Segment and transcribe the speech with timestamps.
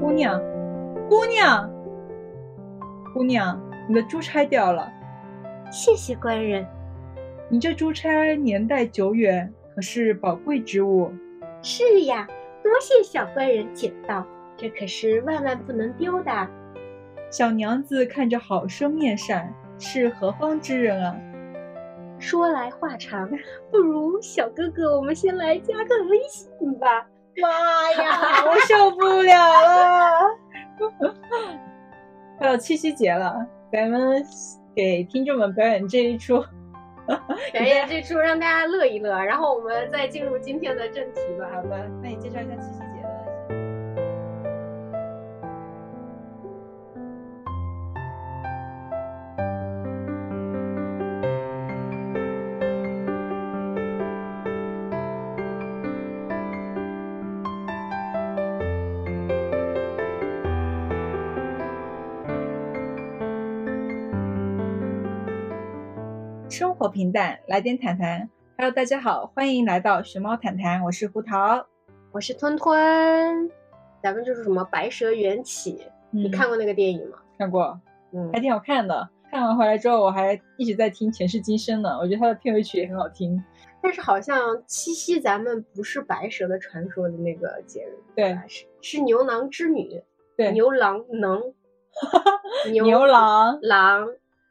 [0.00, 0.40] 姑娘，
[1.08, 1.68] 姑娘，
[3.12, 4.88] 姑娘，你的珠钗掉了。
[5.72, 6.64] 谢谢官人。
[7.48, 11.12] 你这珠钗年代久远，可是宝贵之物。
[11.60, 12.24] 是呀，
[12.62, 14.24] 多谢小官人捡到，
[14.56, 16.48] 这可是万万不能丢的。
[17.32, 21.16] 小娘子看着好生面善，是何方之人啊？
[22.26, 23.30] 说来话长，
[23.70, 27.06] 不如小哥哥，我们先来加个微信吧。
[27.40, 30.36] 妈呀， 我受不了了！
[32.36, 34.20] 快到七夕节了，咱们
[34.74, 36.44] 给听众们表演这一出，
[37.52, 41.48] 表演这出让大家乐一乐，然后我们再进入今天的正题吧。
[41.54, 42.80] 好吧，那你介绍一下七夕。
[66.86, 68.30] 活平淡，来点谈谈。
[68.56, 71.66] Hello，大家好，欢迎来到熊猫谈谈，我是胡桃，
[72.12, 73.50] 我是吞吞。
[74.00, 75.78] 咱们就是什么《白蛇缘起》，
[76.12, 77.18] 你看过那个电影吗？
[77.36, 77.80] 看过，
[78.12, 79.08] 嗯，还挺好看的。
[79.32, 83.42] 看完回来之后，我还一直在听《前世今生》呢，我觉得它的片尾曲也很好听。
[83.82, 90.04] 但是好像七夕咱们不是白蛇的传说的那个节日，对，是是牛郎织女，
[90.36, 91.52] 对，牛郎能，
[92.70, 94.06] 牛郎郎。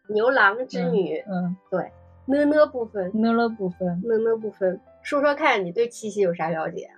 [0.08, 1.92] 牛郎织女，嗯，对，
[2.26, 6.90] 呢呢部分，呢呢部分，呢呢部分，说说看你对七夕有啥了解？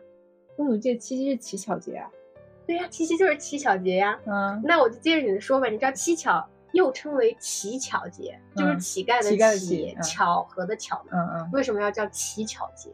[0.55, 2.09] 我怎么记得七夕是乞巧节啊？
[2.65, 4.19] 对呀，七夕就是乞巧节呀。
[4.25, 5.67] 嗯，那我就接着你的说吧。
[5.67, 11.11] 你知道乞巧又称为乞巧节，就是乞丐的乞，巧合的巧嘛？
[11.13, 11.49] 嗯嗯。
[11.51, 12.89] 为什么要叫乞巧节？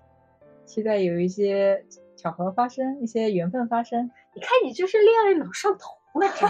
[0.66, 4.10] 期待有一些巧合发生，一些缘分发生。
[4.34, 5.92] 你看你就是恋爱脑上头。
[6.20, 6.48] 了真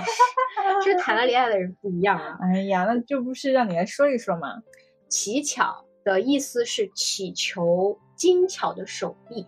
[0.83, 2.37] 是，这谈了恋爱的人不一样啊！
[2.41, 4.61] 哎呀，那就不是让你来说一说吗？
[5.13, 9.45] 乞巧的意思是祈求精巧的手艺，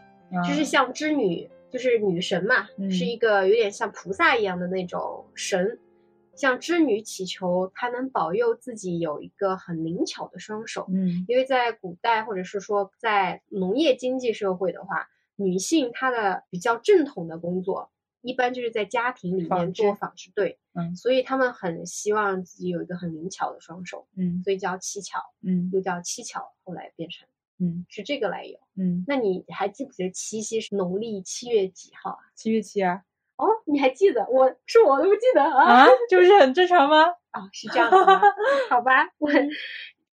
[0.48, 5.80] 就是像织女，就是女神嘛，是一个有点像菩萨一样的那种神。
[6.36, 10.86] 像织女祈求她能保佑自己有一个很灵巧的双手。
[10.90, 17.90] 嗯，因为在古代或者是说在农业经济社会的话，女性她的比较正统的工作。
[18.26, 27.28] 一般就是在家庭里面做纺织，对，嗯，所以他们很希望自己有一个很灵巧的双手，嗯，所以叫七巧，嗯，又叫七巧，后来变成，
[27.60, 32.20] 嗯，是这个来由，嗯，那你还记不记得七夕是农历七月几号啊？
[32.34, 33.04] 七月七啊？
[33.38, 34.26] 哦，你还记得？
[34.28, 37.04] 我是我都不记得啊，这不是很正常吗？
[37.30, 38.20] 啊，是这样的吗？
[38.72, 39.30] 好吧， 我，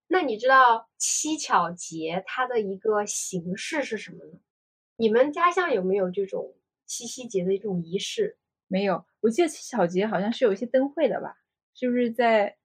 [0.09, 4.41] 那你知道七巧节它的一个形式是什么呢？
[4.97, 6.55] 你们家乡有没有这种？
[6.91, 8.37] 七夕节的一种仪式
[8.67, 11.37] 没有，我记得七巧节好像是有一些灯会的吧？
[11.73, 12.57] 是不是在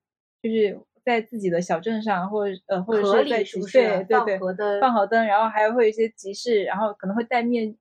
[0.41, 7.77] 就是在自己的小镇上，或者呃，或者是在是不是对对对，放河灯，放河灯，然后还会有一些集市，然后可能会戴面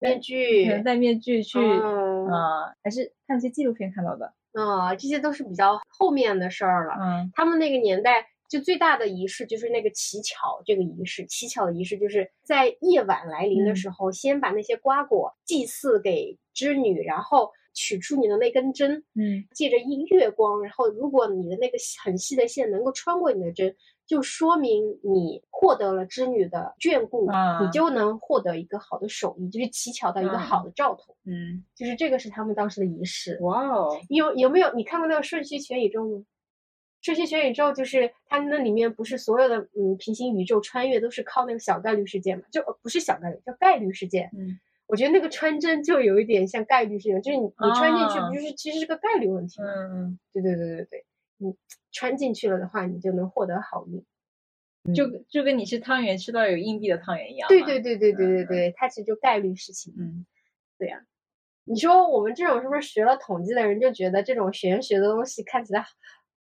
[0.00, 6.94] 面具，可能戴面具去啊，还是看一些纪录片看到的啊，这些都是比较后面的事儿了。
[7.00, 8.26] 嗯，他们那个年代。
[8.48, 23.76] 就最大的仪式就是那个乞巧这个仪式，乞巧的仪式就是在夜晚来临的时候，先把那些瓜果祭祀给织女，然后取出你的那根针，嗯，借着一月光，然后如果你的那个很细的线能够穿过你的针，
[24.06, 27.30] 就说明你获得了织女的眷顾，
[27.62, 33.38] 你就能获得一个好的手艺，就是乞巧到一个好的兆头，嗯，就是这个是他们当时的仪式。
[33.42, 36.24] 哇哦，有有没有你看过那个《瞬息全宇宙》吗？
[37.08, 42.44] 这些全宇宙就是它那里面不是所有的嗯平行宇宙穿越都是靠那个小概率事件嘛？
[42.52, 44.28] 就不是小概率，叫概率事件。
[44.36, 49.68] 嗯，我觉得那个穿针就有一点像概率事件，就是你你穿进去不就是其实是个概率问题吗？
[49.68, 51.04] 嗯嗯，对对对对对，
[51.38, 51.54] 你
[51.90, 57.48] 穿进去了的话，你就能获得好运，就就跟你吃汤圆吃到有硬币的汤圆一样。
[57.48, 59.94] 对对对对对对对，它其实就概率事情。
[59.98, 60.26] 嗯，
[60.78, 61.00] 对呀，
[61.64, 65.86] 你说我们这种是不是学了统计的人就觉得这种玄学的东西看起来？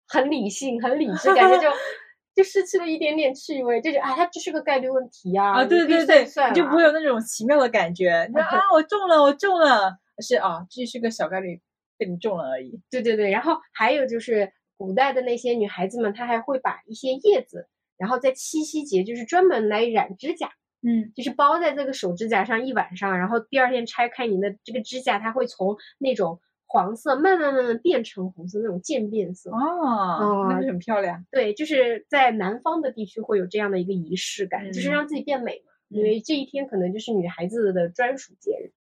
[0.07, 1.67] 很理性，很理智，感觉就
[2.35, 11.61] 就失去了一点点趣味，就是啊，它就是个概率问题啊，啊，对对对，就不会有那种奇妙的感觉， 你说啊，我中了，我中了，是啊，这是个小概率
[11.97, 12.81] 被你中了而已。
[12.89, 17.67] 对对对，然后还有就是古代的那些女孩子们，她还会把一些叶子，
[17.97, 20.49] 然后在七夕节就是专门来染指甲，
[20.81, 26.39] 嗯，就是包在这个手指甲上一晚上，然后第二天拆开你的这个指甲，它会从那种。
[26.73, 31.23] 黄色慢慢慢慢变成红色那种渐变色哦，那就很漂亮。
[31.29, 35.71] 对，就是在南方的地区会有这样的一个仪式感，就是让自己变美嘛。
[35.89, 38.73] 因为这一天可能就是女孩子的专属节日。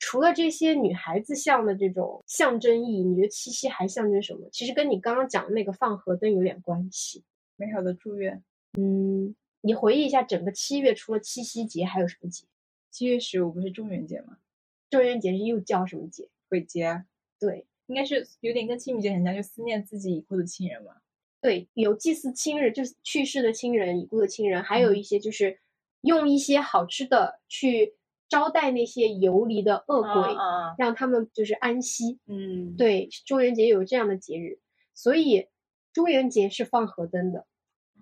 [0.00, 4.48] 除了这些女孩子像的这种象征意义，你觉得七夕还象征什么？
[4.50, 7.22] 其实跟你刚刚讲的那个放河灯有点关系。
[7.54, 8.42] 美好的祝愿。
[8.76, 12.44] 嗯，你回忆一下，整个七月除了七夕节还有什么节？
[12.90, 14.38] 七月十五不是中元节吗？
[14.90, 16.28] 中元节是又叫什么节？
[16.48, 17.04] 鬼节。
[17.38, 20.92] 对，应该是有点跟清明节很像，就思念自己已故的亲人嘛。
[21.40, 25.60] 对，有祭祀亲人，就是去世的亲人、已故的亲人，还有一些就是
[26.00, 27.94] 用一些好吃的去
[28.28, 30.34] 招待那些游离的恶鬼，
[30.78, 32.18] 让他们就是安息。
[32.26, 34.58] 嗯，对，中元节有这样的节日，
[34.94, 35.46] 所以
[35.92, 37.46] 中元节是放河灯的，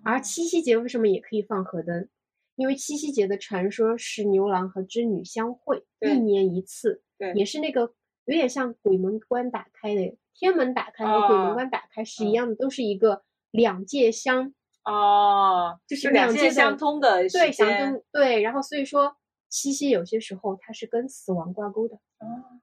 [0.03, 2.09] 而七夕节为什么也可以放河灯？
[2.55, 7.93] 因为七夕节的传说是牛郎和织女相会，一年一次，对，也是那个
[8.25, 18.41] 有点像鬼门关打开的，天门打开和鬼门关打开是一样的，都是一个两界相哦，就是两界相通的，对，相通对。
[18.41, 19.15] 然后所以说
[19.49, 22.59] 七夕有些时候它是跟死亡挂钩的，哦，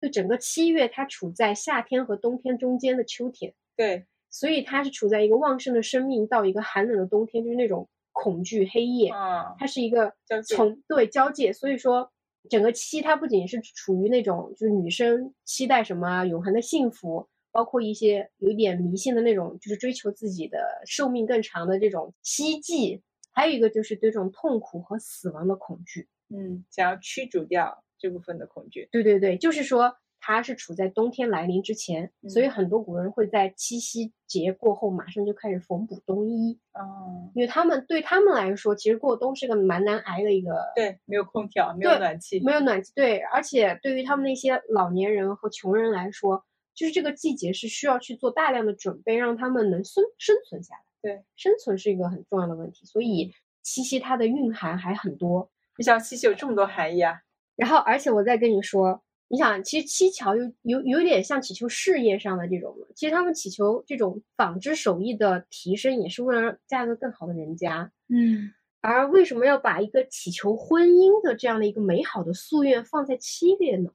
[0.00, 7.88] 就整个七月它处在夏天和冬天中间的秋天，对，所以它是处在一个旺盛的生命到一个寒冷的冬天，就是那种。
[8.14, 9.10] 恐惧黑夜，
[9.58, 10.12] 它是一个
[10.46, 12.11] 从对交界，所以说
[12.48, 23.02] 整个七它不仅是处于那种就是女生期待什么永恒的幸福，包括一些有点迷信的那种，就是追求自己的寿命更长的这种希冀，
[23.32, 28.88] 还有一个就是对这种痛苦和死亡的恐惧，嗯，想要驱逐掉这部分的恐惧。
[28.90, 29.96] 对对对，就是说。
[30.24, 36.60] 它是处在冬天来临之前，所以很多古人会在七夕节过后马上就开始缝补冬衣。
[36.74, 40.72] 哦，因为他们对他们来说，其实过冬是个蛮难挨的一个。
[40.76, 42.92] 对，没有空调，没有暖气，没有暖气。
[42.94, 50.82] 对，而且对于他们那些老年人和穷人来说，就是这个季节是需要去做大量的准备，让他们能生生存下来。
[51.02, 53.34] 对，生存是一个很重要的问题，所以
[53.64, 55.50] 七夕它的蕴含还很多。
[55.76, 57.22] 你想七夕有这么多含义啊？
[57.56, 59.02] 然后，而且我再跟你说。
[59.32, 67.90] 你想，其实七巧有有有点像祈求事业上的这种，其实他们祈求这种纺织手艺的提升，也是为了嫁个更好的人家。
[68.08, 68.52] 嗯，
[68.82, 73.88] 而为什么要把一个祈求婚姻的这样的一个美好的夙愿放在七月呢？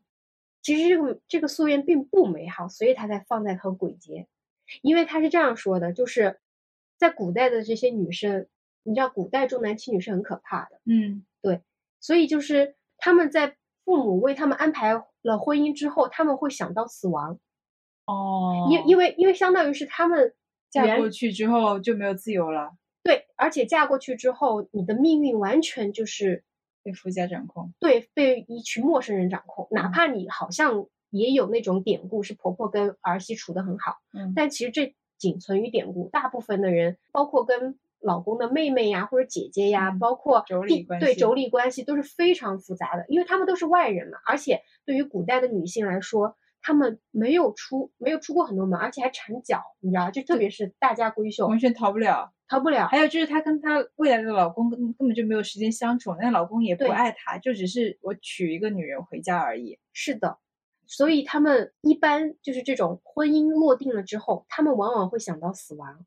[0.63, 4.25] 其实这个这个夙愿并不美好，所以他才放在和鬼节。
[4.81, 6.39] 因为他是这样说的，就是
[6.97, 8.47] 在古代的这些女生，
[8.81, 10.81] 你知道古代重男轻女是很可怕的。
[10.85, 11.61] 嗯，对，
[11.99, 13.55] 所以就是他们在
[13.87, 15.01] 父母为他们安排。
[15.23, 17.37] 了婚姻之后，他们会想到死亡，
[18.05, 20.33] 哦，因因为因为相当于是他们
[20.69, 26.45] 嫁过去之后就没有自由了，对，而且嫁过去之后，你的命运完全就是
[26.81, 37.77] 被夫家掌控，对，被一群陌生人掌控，哪怕你好像也有那种典故是婆婆跟儿媳处的很好，嗯，但其实这仅存于典故，大部分的人，包括跟。
[38.07, 44.17] 老公的妹妹呀，或者姐姐呀，包括对妯娌关系都是非常复杂的，因为他们都是外人嘛。
[44.25, 52.87] 而且对于古代的女性来说，她们没有出没有出过很多门，而且还缠脚，你知道，就特别是大家闺秀，完全逃不了，逃不了。
[52.87, 59.77] 还有就是她跟她未来的老公根根本就没有时间相处，那老公也不爱她，就只是我娶一个女人回家而已。
[59.91, 60.37] 是的，
[60.85, 66.05] 所以他们一般就是这种婚姻落定了之后，他们往往会想到死亡。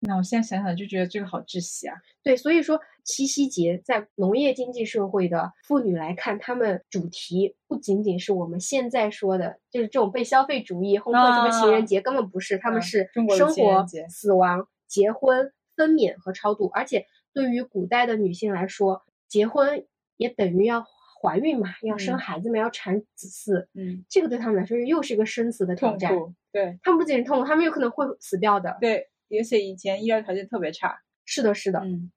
[0.00, 1.96] 那我现在想想就觉得这个好窒息啊！
[2.22, 16.70] 对，所以说七夕节在农业经济社会的妇女来看，她们主题不仅仅是我们现在说的，就是这种被消费主义烘托出的情人节，根本不是，他们是生活、死亡、结婚、分娩和超度。
[16.72, 19.84] 而且对于古代的女性来说，结婚
[20.16, 20.84] 也等于要
[21.20, 23.66] 怀孕嘛，要生孩子嘛，要产子嗣。
[23.74, 26.12] 嗯，这个对他们来说又是一个生死的挑战。
[26.52, 28.78] 对他们不仅是痛苦，他们有可能会死掉的。
[28.80, 29.08] 对。
[29.36, 32.10] 而且以前医疗条件特别差，是的，是的，嗯，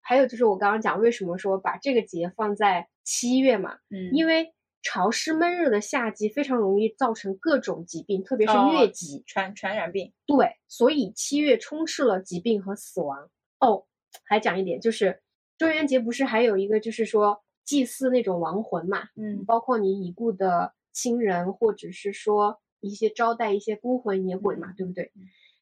[0.00, 10.12] 还有就是我刚刚讲，为什么说把这个节放在七月嘛，嗯，因为潮湿闷热的夏季非常容易造成各种疾病，特别是疟疾、传传染病。
[10.26, 13.30] 对，所以七月充斥了疾病和死亡。
[13.60, 13.86] 哦，
[14.24, 15.20] 还讲一点，就是
[15.58, 25.10] 中元节不是还有一个，就是说祭祀那种亡魂嘛，嗯，包括你已故的亲人，或者是说一些招待一些孤魂野鬼嘛，对不对？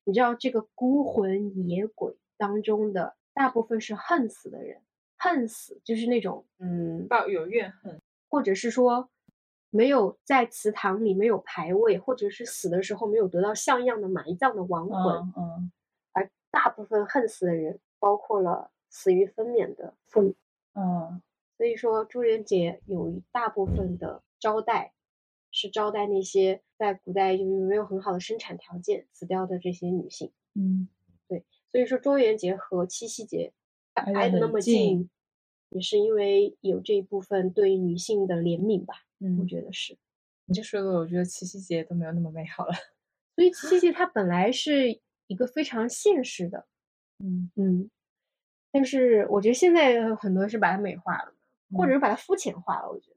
[0.08, 4.80] 你知道这个孤魂野鬼当中的大部分是恨死的人，
[5.18, 9.10] 恨死就是那种嗯抱有怨恨，或者是说
[9.70, 15.32] 没有在祠堂里没有牌位，或者是死的时候没有得到像样的埋葬的亡魂。
[15.36, 15.72] 嗯，
[16.12, 20.36] 而大部分恨死的人，包括了死于分娩的妇女。
[20.74, 21.20] 嗯，
[21.56, 24.92] 所以说朱元节有一大部分的招待。
[25.56, 30.30] 是招待那些在古代就是没有很好的生产条件死掉的这些女性。
[30.54, 30.86] 嗯，
[31.26, 33.54] 对，所以说中元节和七夕节
[33.94, 35.08] 挨得那么近，
[35.70, 38.96] 也是因为有这一部分对女性的怜悯吧。
[39.18, 39.96] 嗯，我觉得是。
[40.44, 42.74] 你这说的，我觉得七夕节都没有那么美好了。
[43.34, 46.66] 所以七夕节它本来是一个非常现实的，
[47.24, 47.90] 嗯嗯，
[48.70, 51.34] 但是我觉得现在很多是把它美化了，
[51.72, 52.90] 或者是把它肤浅化了。
[52.90, 53.15] 我觉得，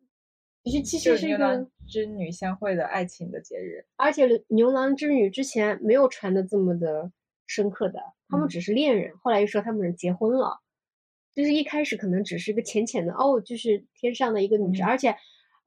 [0.63, 7.11] 其实其实是一个织女相会的爱情的节日，而且牛郎织女之前没有传的这么的
[7.47, 10.59] 深刻的，他们只是恋人，后来又说他们结婚了，
[11.33, 15.15] 就是一开始可能只是个浅浅的哦，就是天上的一个女神，而且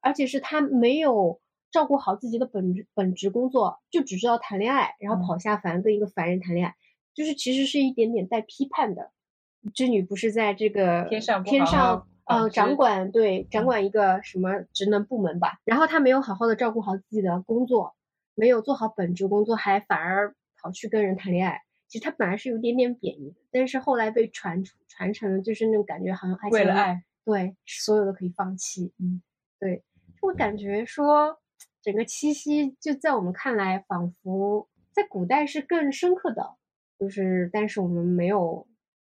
[0.01, 1.39] 而且是他没有。
[1.73, 6.75] 照顾好自己的本职本职工作，就只知道谈恋爱，然后跑下凡跟一个凡人谈恋爱，
[7.15, 9.11] 就是其实是一点点带批判的。
[9.73, 17.95] 织女不是在这个天上天上呃掌管对掌管一个什么职能部门吧，然后他没有好好的照顾好自己的工作，
[18.35, 21.61] 没有做好本职工作，还反而跑去跟人谈恋爱。
[21.87, 28.93] 其实他本来是有点点贬义的，但是后来被传传承了，就是那种感觉好像爱为了爱，对所有的可以放弃。
[28.99, 29.21] 嗯，
[29.59, 29.83] 对，
[30.21, 31.39] 我感觉说。
[31.81, 36.55] 整个七夕就在我们看来，仿佛在古代是更深刻的，
[36.97, 38.65] 就是但是我们没有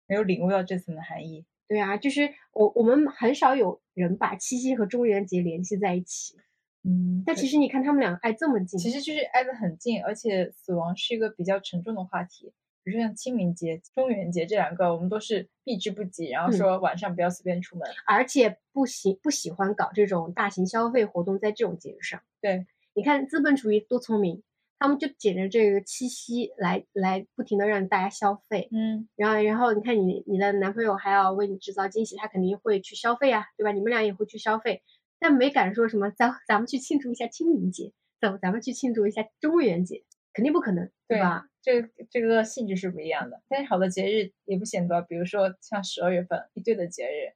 [0.07, 1.45] 没有领悟到这层的含义。
[1.67, 6.35] 对啊，就是我我们很少有人把七夕和中元节联系在一起。
[6.83, 12.51] 嗯，但其实你看他们两个挨这么近，其实就是挨得很近，而且死亡是一个比较沉重的话题。
[12.83, 16.27] 比如说像清明节、中元节这两个，我们都是避之不及。
[16.27, 22.21] 然后说晚上不要随便出门，而且不喜不喜欢搞这种大型消费活动在这种节日上。
[22.41, 24.43] 对，你看资本主义多聪明，
[24.83, 28.67] 他们就捡着这个七夕来来不停的让大家消费。
[28.69, 33.71] 嗯，然后然后你看你你的男朋友还要为你制造惊喜，他肯定会去消费啊，对吧？
[33.71, 34.83] 你们俩也会去消费，
[35.21, 41.45] 但没敢说什么咱咱们去庆祝一下清明节，走咱们去庆祝一下中元节，肯定不可能，对吧？
[41.61, 47.31] 这这个性质是不一样的，但是好的节日也不显多，比如说像十二月份一堆的节日，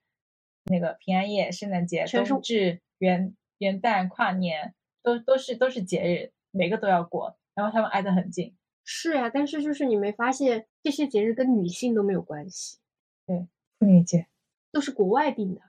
[0.66, 8.56] 那个平安夜、圣诞节、冬至、元元旦、跨年，都都是都是节日，每个都要过，然后他们挨得很近。
[8.84, 12.80] 是呀，但是就是你没发现这些节日跟女性都没有关系？
[13.26, 13.48] 对，
[13.80, 14.28] 妇女节
[14.72, 15.62] 都是国外定的，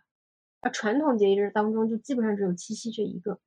[0.60, 3.40] 而传统节日当中就基本上只有七夕这一个。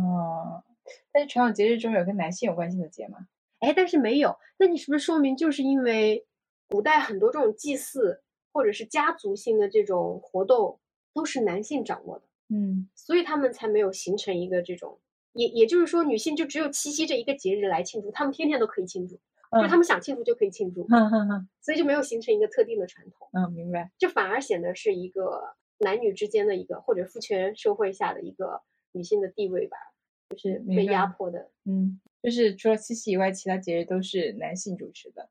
[0.00, 0.64] 哦，
[1.12, 3.28] 但是传统节日中有跟男性有关系的节吗？
[3.60, 6.26] 哎，但是没有，那你是不是说明就是因为
[6.68, 10.80] 古代很多这种祭祀或者是家族性的这种活动
[11.12, 14.98] 都是男性掌握的，嗯，所以他们才没有形成一个这种，
[15.32, 23.28] 也也就是说女性就只有七夕这一个节日来庆祝，她们天天都可以庆祝，就她们想庆祝就可以庆祝，嗯所以就没有形成一个特定的传统。
[23.32, 23.90] 嗯，明白。
[23.98, 28.62] 就反而显得是一个男女之间的一个或者父权社会下的一个
[28.92, 29.76] 女性的地位吧，
[30.30, 32.00] 就是被压迫的，嗯。
[32.22, 35.28] 就是除了七夕以外，其他节日都是男性主持的。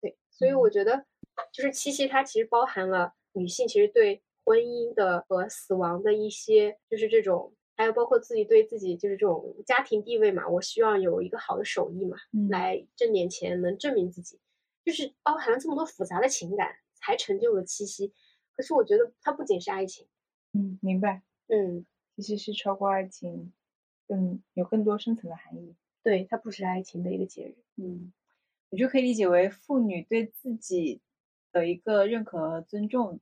[0.00, 1.04] 对，所以我觉得，
[1.52, 12.16] 就是七夕它其实包含了女性其实对婚姻的和死亡的一些，就是这种，还有包括自己对自己就是这种家庭地位嘛，我希望有一个好的手艺嘛，
[12.50, 14.40] 来挣点钱，能证明自己，
[14.84, 18.12] 就是包含了这么多复杂的情感，才成就了七夕。
[18.56, 20.08] 可是我觉得它不仅是爱情，
[20.52, 23.52] 嗯，明白，嗯，其实是超过爱情，
[24.08, 25.76] 更有更多深层的含义。
[26.02, 28.12] 对，它不是爱情的一个节日，嗯，
[28.70, 31.00] 我就可以理解为妇女对自己
[31.52, 33.20] 的一个认可和尊重。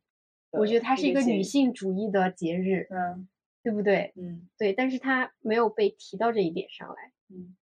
[0.53, 3.29] 我觉得它是一个女性主义的节日，嗯，
[3.67, 4.13] 对不对？
[4.15, 6.95] 嗯，对，但是他没有被提到这一点上来，
[7.31, 7.57] 嗯，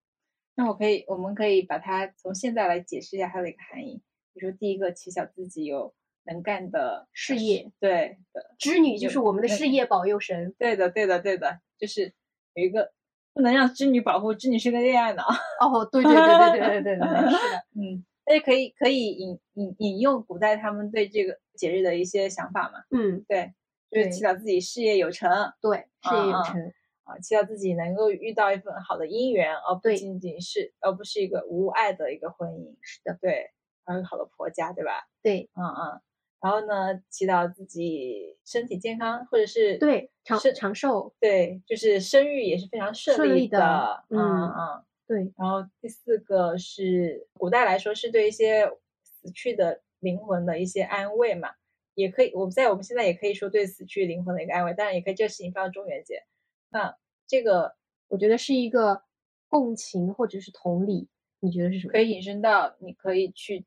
[0.55, 4.03] 那我可以，我们可以把它从现在来解释一下它的一个含义。
[4.35, 5.95] 比如说，第一个，祈祷自己有
[6.25, 12.13] 能干的事业，对的，织女就是我们的事业保佑神，对的，对的，对的，就是
[12.53, 12.93] 有一个。
[13.33, 15.25] 不能让织女保护，织女是个恋爱脑。
[15.59, 22.85] 哦，对对对对对对对对，是的， 嗯，那可以可以引引引用古代他们对这个节日的一些想法嘛？
[22.91, 23.53] 嗯，对，
[23.95, 26.73] 就是祈祷自己事业有成，对，事业有成
[27.05, 32.77] 啊，祈祷自己能够遇到一份好的姻缘，而不仅仅是而不是一个无爱的一个婚姻。
[32.81, 33.51] 是的，对，
[33.85, 35.07] 还有好的婆家，对吧？
[35.23, 36.01] 对，嗯嗯。
[36.41, 45.33] 然后呢，祈祷自己身体健康，或者是对长长寿，对，就是生育也是非常顺利的，嗯嗯，对。
[45.39, 48.71] 然后第四个是古代来说是对一些
[49.03, 51.49] 死去的灵魂的一些安慰嘛，
[51.95, 56.25] 也可以，我们在我们现在也可以说对死去灵魂的一个安慰，当然也可以这个事情放到中元节。
[56.71, 56.97] 那
[57.27, 57.77] 这个
[58.09, 59.03] 我觉得是一个
[59.49, 61.09] 共情或者是同理，
[61.41, 61.93] 你觉得是什么？
[61.93, 63.65] 可以引申到你可以去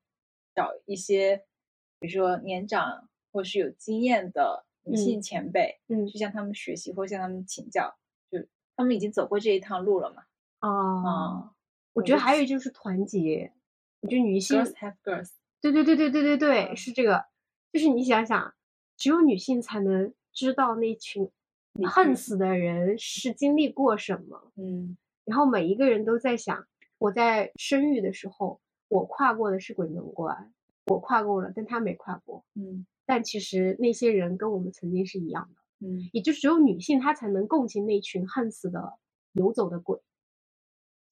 [0.56, 1.44] 找一些。
[2.00, 7.98] 比如说年长或是有经验的女性前辈，嗯，去向他们学习或向他们请教，
[8.30, 8.38] 就
[8.76, 10.24] 他们已经走过这一趟路了嘛。
[10.60, 11.56] 啊，
[11.94, 13.52] 我觉得还有就是团结。
[14.02, 17.26] 我觉得女性，girls have girls，对对对对对对对，是这个。
[17.78, 18.56] 就是你想想，
[18.98, 21.30] 只有女性才能知道那群
[21.88, 24.52] 恨死的人是经历过什么。
[24.56, 26.68] 嗯，然后每一个人都在想，
[26.98, 30.52] 我在生育的时候，我跨过的是鬼门关，
[30.88, 32.44] 我跨过了，但他没跨过。
[32.56, 35.88] 嗯，但其实那些人跟我们曾经是一样的。
[35.88, 38.98] 嗯，也就只有女性她才能共情那群恨死的
[39.34, 40.00] 游走的鬼。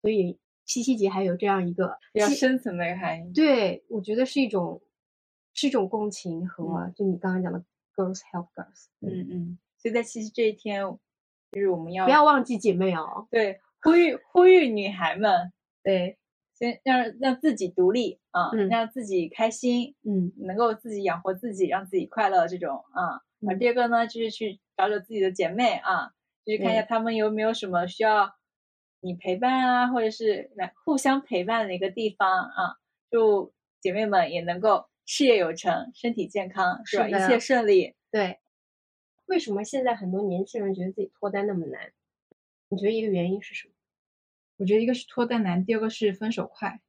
[0.00, 3.32] 所以七夕节还有这样一个比较深层的含义。
[3.34, 4.80] 对，我觉得是一种。
[5.54, 9.26] 是一种共情和就你刚刚讲的 girls help girls，嗯。
[9.30, 10.82] 嗯，所以在七夕这一天，
[11.52, 16.18] 就是我们要不要忘记姐妹哦，对，呼吁呼吁女孩们，对，
[16.54, 23.22] 先让让自己独立啊，让自己开心，嗯，能够自己养活自己，让自己快乐这种啊。
[23.46, 26.10] 啊，第二个呢，就是去找找自己的姐妹啊，
[26.44, 28.34] 就是看一下她们有没有什么需要
[29.00, 32.76] 你陪伴啊，或者是来互相陪伴的一个地方啊，
[33.10, 34.86] 就姐妹们也能够。
[35.06, 37.08] 事业有成，身体健康，是吧？
[37.08, 37.94] 一切顺利。
[38.10, 38.40] 对。
[39.26, 41.92] 为什么现在很多年轻人觉得自己脱单那么难？
[42.68, 43.74] 你觉得一个原因是什么？
[44.58, 46.80] 我觉得一个是脱单难，第二个是分手快。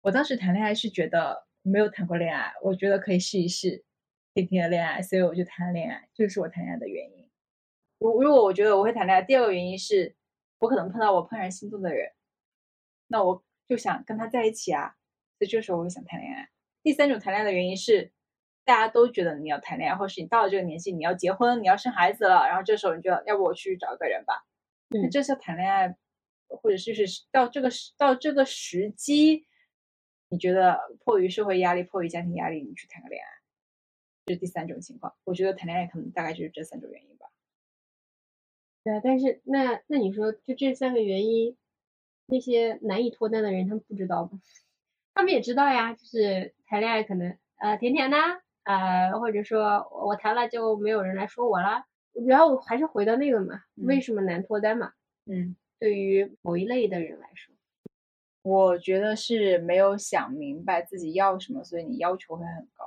[0.00, 3.84] 我当时谈恋爱是觉得没有谈过恋爱，我觉得可以试一试
[4.32, 7.28] 甜甜的恋爱，所以我就谈了恋爱，这是我谈恋爱的原因。
[7.98, 10.16] 我如果我觉得我会谈恋爱，第二个原因是
[10.58, 12.12] 我可能碰到我怦然心动的人，
[13.08, 14.96] 那我就想跟他在一起啊，
[15.38, 16.48] 所以这时候我就想谈恋爱。
[16.88, 18.10] 第三种谈恋爱的原因是，
[18.64, 24.46] 大家都觉得你要谈恋爱，或是你到了这个年纪你要结婚，你要生孩子了，然后这时候你就要不我去找一个人吧。
[24.88, 25.94] 嗯，这是谈恋爱，
[26.48, 29.44] 或者就是到这个时到这个时机，
[30.30, 33.28] 你觉得迫于社会压力、迫于家庭压力，你去谈个恋爱，
[34.24, 35.14] 这是第三种情况。
[35.24, 37.26] 我觉得谈恋爱可能大概就是这三种原因吧。
[38.82, 41.54] 对啊，但是那那你说就这三个原因，
[42.24, 44.40] 那些难以脱单的人他们不知道吗？
[45.18, 48.16] 他们也知道呀，就是谈恋爱可能呃甜甜的，
[48.62, 51.84] 呃或者说我谈了就没有人来说我了，
[52.24, 54.92] 然后还是回到那个嘛，为什么难脱单嘛？
[55.26, 57.52] 嗯，对于某一类的人来说，
[58.42, 62.84] 我觉得是没有想明白自己要什么，所以你要求会很高。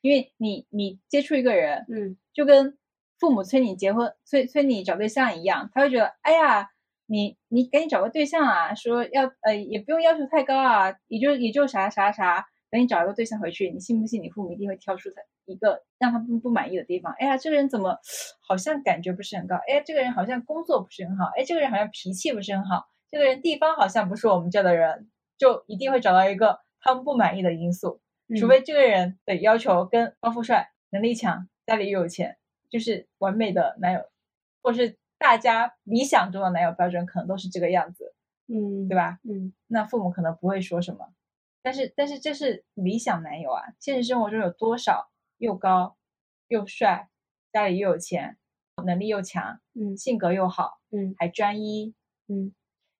[0.00, 2.78] 因为你你接触一个人，嗯，就跟
[3.18, 6.70] 父母催你结婚、催催你找对象一样，他会觉得哎呀。
[7.10, 8.72] 你你赶紧找个对象啊！
[8.72, 12.46] 说要呃也不用要求太高啊，也就也就啥啥啥。
[12.70, 17.12] 等你找一个对象回去，你信不信你父母一定会挑出他一个让他们不满意的地方？
[17.18, 17.98] 哎呀，这个人怎么
[18.46, 19.56] 好像感觉不是很高？
[19.56, 21.24] 哎，这个人好像工作不是很好？
[21.36, 22.84] 哎，这个人好像脾气不是很好？
[23.10, 28.00] 这个人地方好像不是我们这的人，就一定会找到一个他们不满意的因素。
[28.38, 32.36] 除非这个人的要求跟高富帅、能力强、家里又有钱，
[32.70, 34.00] 就是完美的男友，
[34.62, 34.99] 或是。
[35.20, 38.14] 大家理想中的男友标准可能都是这个样子，
[38.46, 39.18] 嗯，对吧？
[39.22, 41.12] 嗯，那父母可能不会说什么，
[41.60, 45.98] 但是但是这是理想男友啊，现实生活中有多少又高
[46.48, 47.10] 又帅，
[47.52, 48.38] 家里又有钱，
[48.86, 51.94] 能力又强，嗯，性格又好，嗯，还专一，
[52.26, 52.54] 嗯，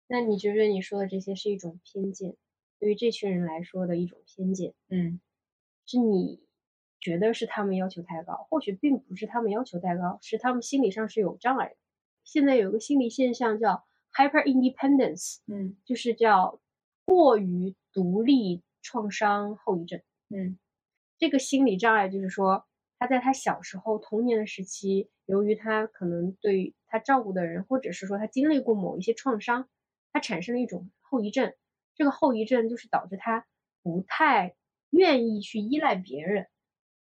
[0.07, 2.37] 那你觉得你说的这些是一种偏见，
[2.79, 5.23] 对于这群人来说的一种偏见，嗯，
[5.87, 6.45] 是你
[7.01, 11.77] 觉得是他们要求太高，或许并不是他们要求太高，是他们心理上是有障碍的。
[12.31, 16.61] 现在有个心理现象叫 hyper independence，嗯，就是叫
[17.05, 20.01] 过于独立创伤后遗症。
[20.29, 20.57] 嗯，
[21.19, 22.65] 这个心理障碍就是说，
[23.01, 29.69] 他在他小时候童年的时期，由于他可能对他照顾的人，或者是说他经历过某一些创伤，
[30.13, 31.53] 他产生了一种后遗症。
[31.97, 33.45] 这个后遗症就是导致他
[33.83, 34.55] 不太
[34.91, 36.47] 愿意去依赖别人，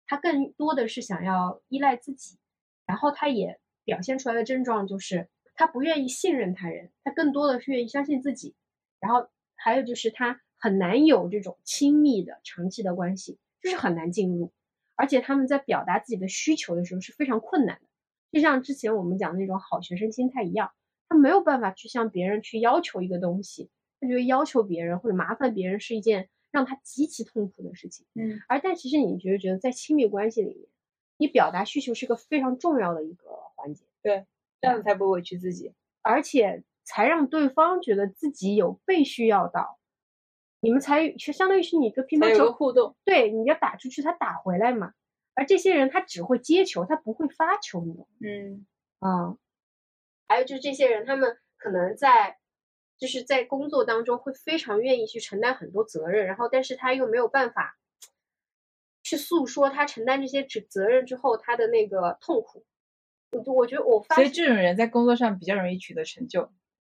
[0.07, 2.39] 他更多的是想要依赖自己，
[2.87, 3.59] 然后他也。
[3.87, 8.55] 表现出来的症状就是他不愿意信任他人，他更多的是愿意相信自己。
[9.01, 14.53] 然后还有就是他很难有这种亲密的长期的关系，就是很难进入。
[14.97, 17.87] 而且他们在表达自己的需求的时候是非常困难的，
[18.33, 20.73] 就像之前我们讲的那种好学生心态一样，
[21.09, 23.71] 他没有办法去向别人去要求一个东西，
[24.01, 28.05] 他觉得要求别人或者麻烦别人是一件让他极其痛苦的事情。
[28.15, 30.69] 嗯，而但其实你觉得觉得在亲密关系里面。
[31.19, 33.25] 你表达需求是个非常重要的一个
[33.57, 34.27] 环节，对，
[34.61, 39.81] 这样子才不会委屈自己，而且才让对方觉得自己有被需要到，
[40.61, 44.93] 你们才就相当于是你个乒乓球互动，对，你要打出去，他打回来嘛。
[45.35, 48.09] 而这些人他只会接球，他不会发球，你懂？
[48.21, 48.67] 嗯
[49.01, 49.37] 啊，
[50.29, 52.39] 还有就是这些人，他们可能在
[52.99, 57.79] 就是在工作当中会非常愿意去承担很多责任，然后但是他又没有办法。
[59.07, 62.67] 去诉说他承担这些责责任之后他的那个痛苦，
[63.31, 66.51] 我我觉得我发所以这种人在工作上比较容易取得成就，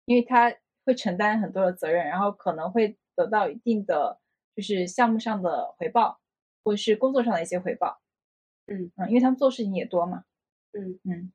[0.06, 0.54] 因为他
[0.86, 4.20] 会承担很多的责任，然后可能会得到一定的
[4.56, 6.20] 就是项目上的回报，
[6.64, 8.02] 或者是工作上的一些回报。
[8.68, 10.24] 嗯嗯，因为他们做事情也多嘛。
[10.74, 11.32] 嗯嗯。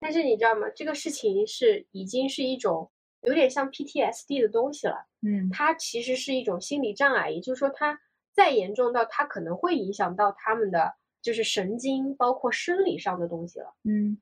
[0.00, 0.68] 但是你知道吗？
[0.74, 5.08] 这个事情是已经是一种有点像 PTSD 的东西了。
[5.22, 7.98] 嗯，它其实是一种心理障碍，也就是说，它
[8.32, 13.74] 再严重到它可能会影响到他们的就是神经，包括生理上的东西了。
[13.82, 14.20] 嗯，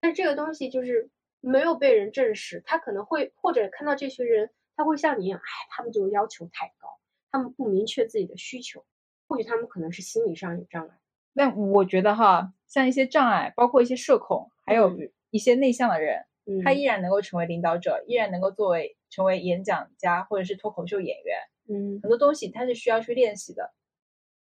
[0.00, 1.10] 但这个东西就是
[1.40, 6.88] 没有被人证实，他可能会或者看到这群人，他会像你一样，哎，他们就要求太高，
[7.30, 8.84] 他们不明确自己的需求，
[9.28, 10.98] 或许他们可能是心理上有障碍。
[11.32, 14.98] 那我觉得哈，像一些障碍，包括一些社恐，还有
[15.30, 16.24] 一些内向的人，
[16.64, 21.38] 他依然能够成为领导者，依然能够作为成为演讲家或者是脱口秀演员。
[21.68, 23.72] 嗯，很多东西他是需要去练习的。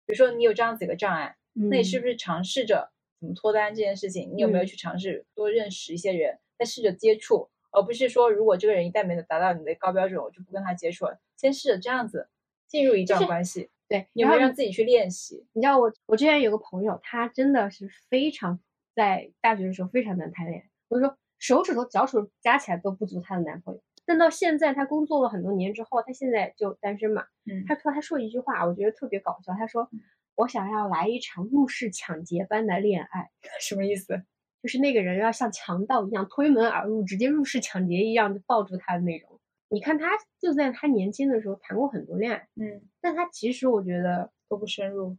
[0.07, 4.31] 比如说你有这样子一个障碍，那那你是不是尝试着怎么脱单这件事情？
[4.35, 11.19] 你有没有去尝试多认识一些人，再试着接触，而不是说如果这个人一旦没有达到你的高标准，我就不跟他接触了。
[11.37, 12.29] 先试着这样子
[12.67, 13.71] 进入一段关系。
[13.89, 15.47] 对，然后让自己去练习？
[15.55, 18.61] 你知道我，我之前有个朋友，他真的是非常
[18.95, 23.81] 在大学的时候非常难谈恋爱，我就说手指头、脚趾加起来都不足她的男朋友。
[24.05, 27.25] 但到现在，她工作了很多年之后，她现在就单身嘛。
[27.47, 29.55] 嗯，她说她说一句话，我觉得特别搞笑。
[29.55, 29.89] 她说
[30.39, 33.29] ：“我想要来一场入室抢劫般的恋爱。
[33.61, 34.23] ”什么意思？
[34.63, 39.41] 就是那个人要像强盗一样推门而入，直接入室抢劫一样就抱住他的那种。
[39.69, 45.17] 你看他就在他年轻的时候谈过很多恋爱，嗯，但他其实我觉得都不深入，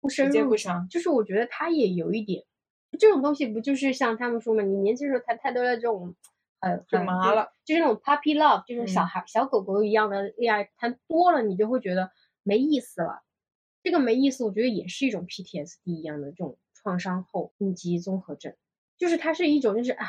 [0.00, 2.44] 不深入不长，就是我觉得他也有一点，
[2.98, 6.14] 这种东西不就是像他们说嘛，你年轻时候谈太多的这种，
[6.60, 12.10] 很很麻了，就是那种 puppy love，就是小孩、小狗狗一样的恋爱，谈多了你就会觉得
[12.42, 13.22] 没意思了。
[13.82, 18.54] 这个没意思，我觉得也是一种 PTSD 一样的这种创伤后应激综合症，
[18.96, 20.06] 就是它是一种就是啊，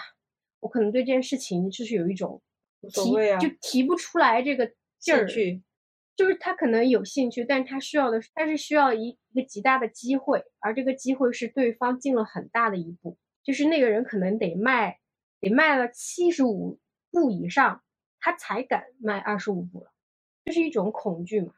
[0.60, 2.42] 我可能对这件事情就是有一种。
[2.84, 5.28] 无所谓啊，就提不出来这个劲儿，
[6.16, 14.98] 就是他可能有兴趣，但是他需要的，他是需要一一个极大的机会，而这个机会是对方进了很大的一步，就是那个人可能得迈，
[15.40, 16.80] 得迈了七十五
[17.12, 17.84] 步以上，
[18.20, 19.92] 他才敢迈二十五步了，
[20.44, 21.54] 这是一种恐惧嘛。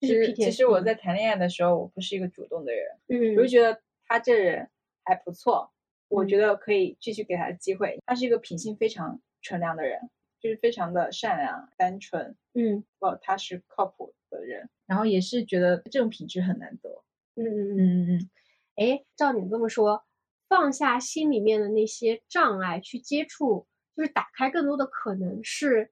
[0.00, 4.68] 其实其实我在谈恋爱的时候，我不是一个主动的人，嗯，我就觉得他这人
[5.04, 5.70] 还不错，
[6.08, 10.10] 我觉得可以继续给他机会，他是一个品性非常纯良的人。
[10.38, 16.90] 就是非常的善良、单纯，嗯，哦，他是靠谱的人，然后也是觉得这种品质很难得，
[17.36, 17.76] 嗯嗯嗯。
[17.78, 18.30] 嗯嗯，
[18.76, 20.04] 哎，照你这么说，
[20.46, 25.90] 放下心里面的那些障碍，去接触，就是打开更多的可能，是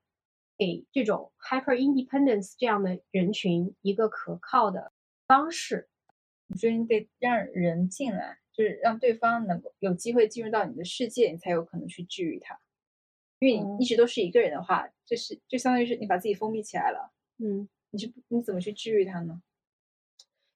[0.57, 4.93] 给这种 hyper independence 这样的人群一个可靠的
[5.27, 5.89] 方式。
[6.49, 12.59] 我觉得你得让人进来，就是让对方能够有机会进入到你的世界，你才有可能去治愈他。
[13.41, 19.43] 因为你一直都是一个人的话，就是就相当于是你把自己封闭起来了，嗯，你是你怎么去治愈他呢？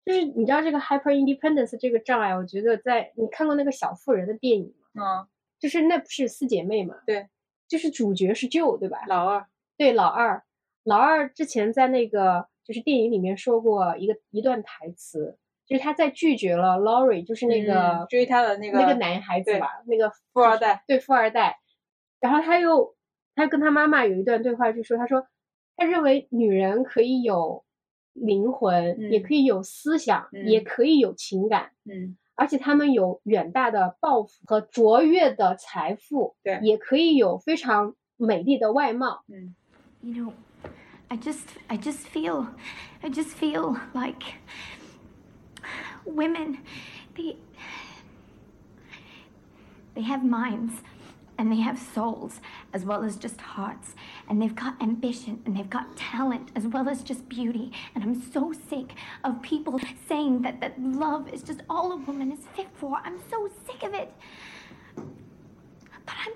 [0.05, 5.23] 就是你知道这个 hyper independence 这个障碍，我觉得在你看过那个小妇人的电影吗？
[5.23, 7.03] 嗯，就是那不是四姐妹嘛？
[7.05, 7.29] 对，
[7.67, 9.05] 就是主角是 Jo 对吧？
[9.07, 9.47] 老二，
[9.79, 10.43] 对老二，
[10.85, 21.59] 老二之前在那个就是电影里面说过一个一段台词，就是他在拒绝了 Laurie，就是那个追他的那个那个男孩子吧，那个富二代，对富二代。
[22.21, 22.97] 然后他又，
[23.37, 25.25] 他跟他妈妈有一段对话，就说：“他说，
[25.77, 27.64] 他认为女人可以有
[28.12, 39.55] 灵魂，也可以有思想，也可以有情感，嗯，而且他们有远大的抱负和卓越的财富，对，也可以有非常美丽的外貌。”嗯
[40.03, 40.35] ，You know,
[41.11, 42.49] I just, I just feel,
[43.03, 44.23] I just feel like
[46.05, 46.59] women,
[47.17, 47.37] they,
[49.95, 50.75] they have minds.
[51.39, 52.41] and they have souls
[52.75, 53.95] as well as just hearts.
[54.29, 57.71] And they've got ambition and they've got talent as well as just beauty.
[57.95, 62.33] And i'm so sick of people saying that that love is just all a woman
[62.33, 62.99] is fit for.
[63.05, 64.13] I'm so sick of it.
[64.97, 66.35] But i'm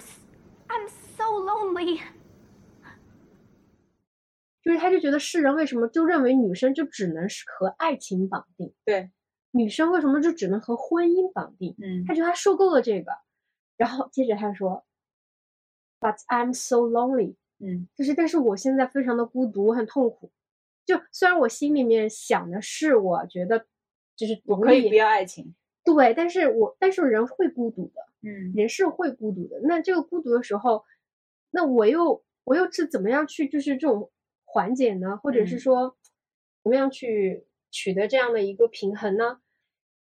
[0.70, 2.02] i'm so lonely
[4.62, 8.72] 就是他就觉得世人为什么就认为女生就只能是和爱情绑定？
[8.84, 9.10] 对，
[9.50, 11.74] 女生为什么就只能和婚姻绑定？
[11.82, 13.12] 嗯，他觉得他受够了这个，
[13.76, 14.84] 然后接着他说
[16.00, 20.30] But I'm so lonely，嗯，就是，但是我现在非常的孤独，我很痛苦。
[20.84, 23.66] 就虽然我心里面想的是，我觉得
[24.16, 29.60] 就是我可以不要爱情，对，但是我但是人会孤独的，嗯，人是会孤独的。
[29.62, 30.84] 那这个孤独的时候，
[31.50, 34.10] 那我又我又是怎么样去就是这种
[34.52, 35.16] 缓解呢？
[35.16, 35.96] 或者是说
[36.62, 39.40] 怎么样去取得这样的一个平衡呢？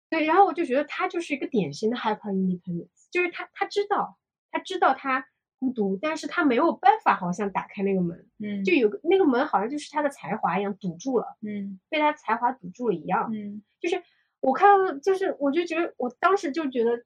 [0.08, 4.18] 对，然后我就觉得他就是一个典型的 hyper independence，就是他他知道
[4.50, 5.26] 他知道他。
[5.60, 14.00] 孤独，但是他没有办法，好像打开那个门，嗯，就有个那个门，好像就是他的才华一样堵住了，嗯，被他才华堵住了一样，嗯，就是
[14.38, 17.02] 我看到就是我就觉得我当时就觉得，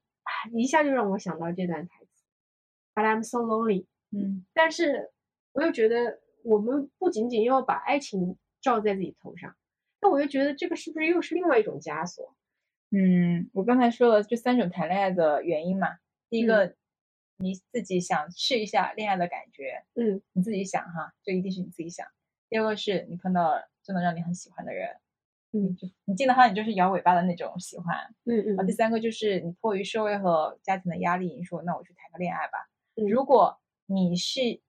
[0.52, 2.24] 一下就让我想到这段台词
[2.94, 3.86] ，But I'm so lonely。
[4.10, 5.10] 嗯，但是
[5.52, 9.54] 我又觉得我们不仅仅要把爱情罩在自己头上，
[10.00, 12.34] 那我又觉得这个是不是又是另外一种枷锁？
[12.90, 15.88] 嗯，我刚才说了这三种谈恋爱的原因嘛，
[16.28, 16.74] 第一个。
[17.38, 22.06] 你自己想试一下恋爱的感觉，嗯，你自己想哈，这一定是你自己想。
[22.48, 24.88] 第二个是你碰到了真的让你很喜欢的人，
[25.50, 28.64] 嗯，就你见到他你就是摇尾巴的那种喜欢，嗯嗯。
[28.64, 32.70] 第三个就是你迫于社会和家庭的压力，你说那我去谈个恋爱吧。
[32.94, 34.60] 嗯，如果你是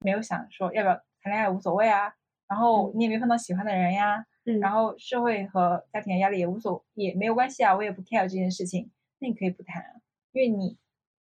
[0.00, 2.14] 没有想说要不要谈恋爱无所谓啊，
[2.46, 9.84] 然后你也没碰到喜欢的人呀，嗯，然后社会和家庭的压力也无所也没有关系啊，我也不 care 这件事情，那你可以不谈，
[10.32, 10.78] 因为你。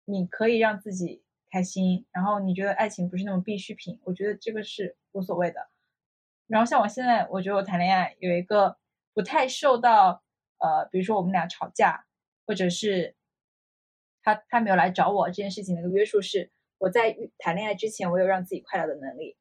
[0.08, 5.68] 你可以让自己开心，然后你觉得爱情不是那种必需品，我觉得这个是无所谓的。
[6.46, 8.78] 然后像我现在，我觉得我谈恋爱有一个
[9.16, 10.22] 不太受到
[10.60, 12.06] 呃，比如说我们俩吵架，
[12.46, 13.16] 或者是
[14.22, 19.36] 他他没有来找我这件事情的一个约束是，我在谈恋爱之前，我有让自己快乐的能力，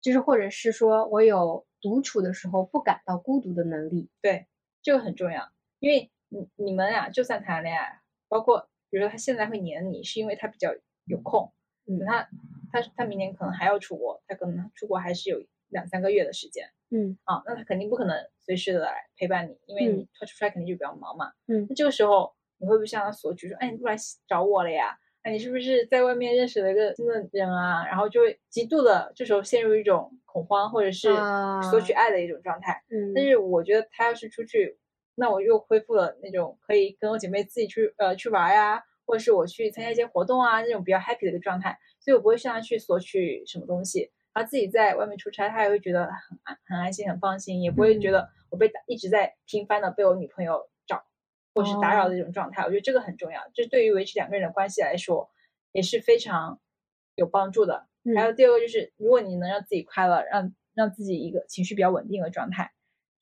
[0.00, 4.08] 就是或者是说我有独处的时候不感到孤独的能力。
[4.20, 4.46] 对，
[4.82, 8.68] 这个很重要，因为你你们俩就算谈恋爱，包括。
[8.92, 10.68] 比如说他现在会黏你，是因为他比较
[11.04, 11.52] 有空。
[11.86, 12.28] 嗯，他
[12.72, 16.68] 他他明年可能还要出国，他可能出国还是有两三个月的时间。
[16.90, 21.30] 嗯，啊，那他肯定不可能随时的来陪伴你，因为你他出差肯定就比较忙嘛。
[21.46, 23.94] 嗯，那这个时候你会不会向他索取说，哎，你不来
[24.26, 24.98] 找我了呀？
[25.22, 27.84] 哎，你是不是在外面认识了一个新的人啊？
[27.86, 31.08] 然后就会极度的这时候陷入一种恐慌或者是
[31.70, 32.82] 索取爱的一种状态。
[32.90, 34.78] 嗯，但是我觉得他要是出去。
[35.16, 44.10] 那我又恢复了那种可以跟我姐妹自己去呃去玩呀，或者是我去参加一些活动啊那种比较 happy 的一个状态，所以我不会向他去索取什么东西。
[44.32, 50.79] 他自己在外面出差，他也会觉得很安很安心很放心，也不会觉得我被打一直在频繁的被我女朋友找
[51.54, 52.62] 或是打扰的一种状态。
[52.62, 55.30] 我觉得这个很重要，这对于维持两个人的关系来说
[55.72, 56.60] 也是非常
[57.14, 57.86] 有帮助的。
[58.16, 62.72] 还有第二个就是，如果你能让自己快乐，让让自己一个情绪比较稳定的状态，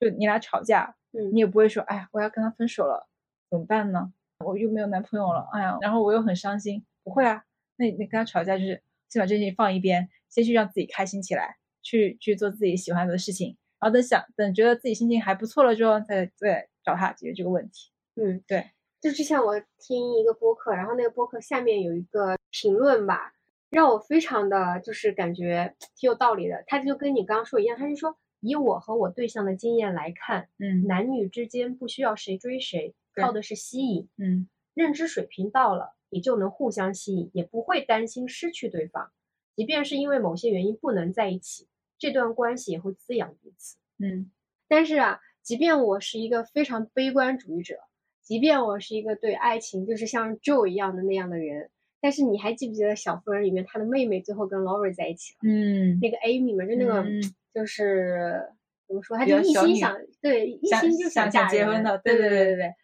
[0.01, 0.95] 就你俩吵架。
[1.12, 3.09] 嗯，你也不会说，哎呀，我要跟他分手了，
[3.51, 4.12] 怎么办呢？
[4.45, 6.85] 我又没有男朋友了，哎呀，然后我又很伤心。
[7.03, 7.45] 不会啊，
[7.77, 17.91] 那你跟他吵架就是先把这些放一边，先去让自己开心起来，去去做自己喜欢的事情，然后等想等觉得自己心情还不错了之后，再再找他解决这个问题。
[18.20, 18.70] 嗯，对。
[19.00, 23.33] 就之前我听一个播客，然后那个播客下面有一个评论吧，
[23.70, 26.64] 让我非常的就是感觉 挺有道理的。
[26.66, 28.16] 他就跟你刚刚说一样，他就说。
[28.40, 39.11] 以我和我对象的经验来看，嗯，男女之间不需要谁追谁，靠的是吸引，嗯，认知水平到了，也就能互相吸引，也不会担心失去对方。
[39.57, 41.66] 即便是因为某些原因不能在一起，
[41.98, 44.31] 这段关系也会滋养彼此，嗯。
[44.68, 47.81] 但是啊，即便我是一个非常悲观主义者，
[48.29, 51.71] 即便我是一个对爱情就是像 Joe 一样的那样的人，
[52.03, 55.38] 但是你还记不记得《小妇人》里面她的妹妹最后跟 Laurie 在一起了？
[55.43, 57.09] 嗯，那个 Amy 嘛，就那个。
[57.55, 58.47] 就是
[58.87, 62.75] 怎么说，她就一心想对，一心就想想结婚的，对对对对对。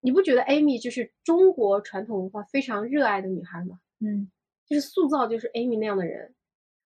[0.00, 3.78] 你不觉得 Amy 就是中国传统文化非常热爱的女孩吗？
[3.98, 4.30] 嗯，
[4.68, 6.34] 就是塑造就是 Amy 那样的人。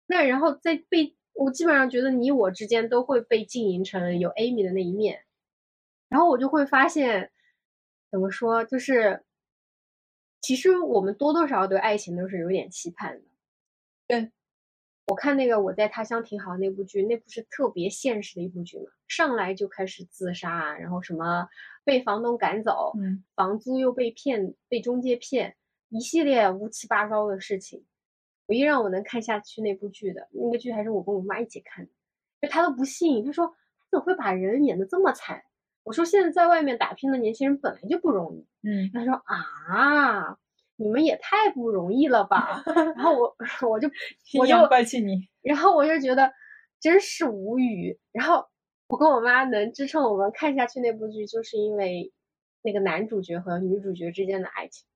[0.07, 5.19] 那然后在被我基本上觉得你我之间都会被经营成有 Amy 的那一面，
[6.09, 7.33] 然后我就会发现，
[8.11, 9.25] 怎么说，就是
[10.41, 13.25] 其实我们多多少少对爱情都是有点期盼的，
[14.07, 14.33] 对。
[15.09, 18.91] 我看那个我在他乡挺好那部剧，那不是特别现实的一部剧嘛？
[19.07, 21.49] 上来就开始自杀，然后什么
[21.85, 25.57] 被房东赶走，嗯，房租又被骗，被中介骗，
[25.91, 27.85] 一系列乌七八糟的事情。
[28.47, 31.91] 唯一让我能看下去那部剧的那个剧，还是我跟我妈一起看的，
[32.41, 35.45] 就他都不信，她说他怎么会把人演的这么惨？
[35.87, 40.37] 我说现在在外面打拼的年轻人本来就不容易，嗯，他说啊。
[40.79, 42.63] 你们也太不容易了吧！
[42.95, 43.35] 然后我
[43.67, 43.89] 我就
[44.39, 46.31] 我就怪气你，然后我就觉得
[46.79, 47.99] 真是无语。
[48.13, 48.47] 然后
[48.89, 52.13] 我跟我妈能支撑我们看下去那部剧，就是因为
[52.61, 54.87] 那个男主角和女主角之间的爱情，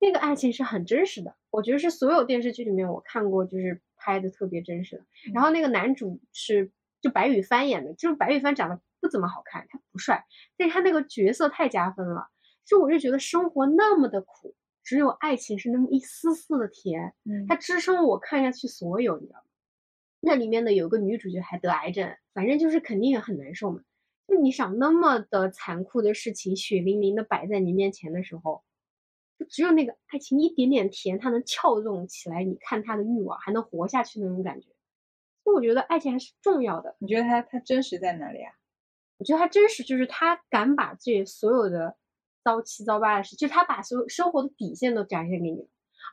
[0.00, 1.36] 那个爱情是很真实的。
[1.50, 5.04] 我觉得是所有电视剧里面我看过就是拍的特别真实的。
[5.34, 10.24] 然后那个男主是就白宇帆演的，就是白宇帆长得不怎么好看，他不帅，
[10.56, 12.28] 但是他那个角色太加分了。
[12.64, 14.54] 就我就觉得生活那么的苦。
[14.82, 19.44] 只有爱情是那么一丝丝的甜，嗯，它支撑我看下去所有，你知道吗？
[20.20, 23.82] 那里面的有个女主角还得癌症，反正就是肯定也很难受嘛。
[24.26, 28.64] 就你想那么的残酷的事情，血淋淋的摆在你面前的时候，
[29.38, 34.68] 就只有那个爱情一点点甜，它能撬动起来你看他的欲望，还能活下去那种感觉。
[35.44, 36.96] 所以我觉得爱情还是重要的。
[36.98, 38.52] 你觉得它它真实在哪里啊？
[39.20, 41.94] 我觉得他真实，就是他敢把这所有的
[42.42, 45.68] 糟七糟八的事，就他把所有生活的底线都展现给你。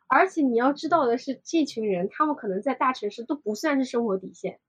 [0.10, 4.60] 而且你要知道的是，这群人他们可能在大城市都不算是生活底线，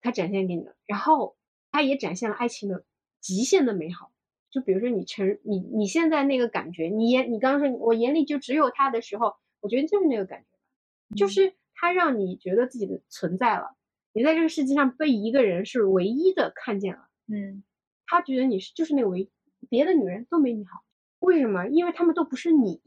[0.00, 0.74] 他展现给你的。
[0.86, 1.36] 然后
[1.70, 2.84] 他也展现了爱情的
[3.20, 4.10] 极限的美好。
[4.50, 13.76] 就比如说你成你你现在那个感觉，你眼你刚刚说我眼里就只有他的时候，我觉得就是那个感觉，就是他让你觉得自己的存在了，
[14.12, 17.64] 你在这个世界上被一个人是唯一的看见了，嗯，
[18.06, 19.30] 他觉得你是就是那个唯
[19.68, 20.84] 别的女人都没你好，
[21.20, 21.66] 为什么？
[21.68, 22.80] 因为他们都不是你。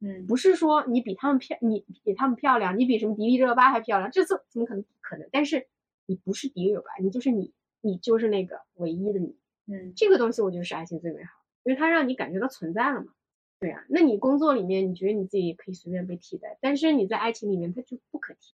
[0.00, 4.82] 嗯，不是说你比他们漂，你比他们漂亮，你比什么迪丽热巴还漂亮，这怎怎么可能？
[4.82, 5.26] 不可能。
[5.32, 5.66] 但是
[6.04, 9.36] 你不是迪丽热巴，你就是你，你就是那个唯一的你。
[9.66, 11.30] 嗯，这个东西我觉得是爱情最美好，
[11.62, 13.14] 因为它让你感觉到存在了嘛。
[13.60, 18.52] 对呀，那你工作里面你觉得你自己可以随便被替代，但是你在爱情里面它就不可替。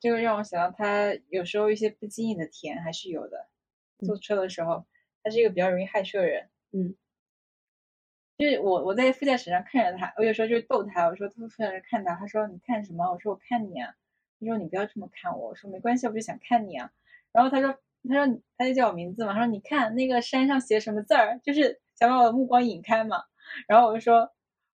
[0.00, 3.46] 这个让我想到，他有时候一些不经意的甜还是有的。
[4.04, 4.86] 坐车的时候，
[5.22, 6.48] 他是一个比较容易害羞的人。
[6.72, 6.94] 嗯。
[8.38, 13.10] 就是我我在副驾驶上看着他，我有时候就逗他，我说他副驾驶看他，他说你看什么？
[13.12, 13.94] 我说我看你啊。
[14.40, 16.90] 他说你不要这么看我，我说没关系，我就想看你啊。
[17.32, 17.78] 然后他说
[18.08, 23.18] 他说他就叫我名字嘛，他说你看那个山上写什么字儿，就是想把我的目光引开嘛。
[23.68, 24.32] 然后我就说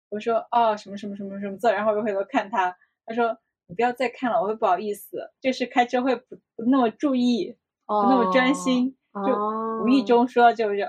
[0.09, 7.56] 我说哦什么什么什么什么字，然后我就回头看他，他说你不要再看了，我会不好意思，就是开车会不不那么注意，
[7.87, 10.85] 不那么专心，就无意中说就就。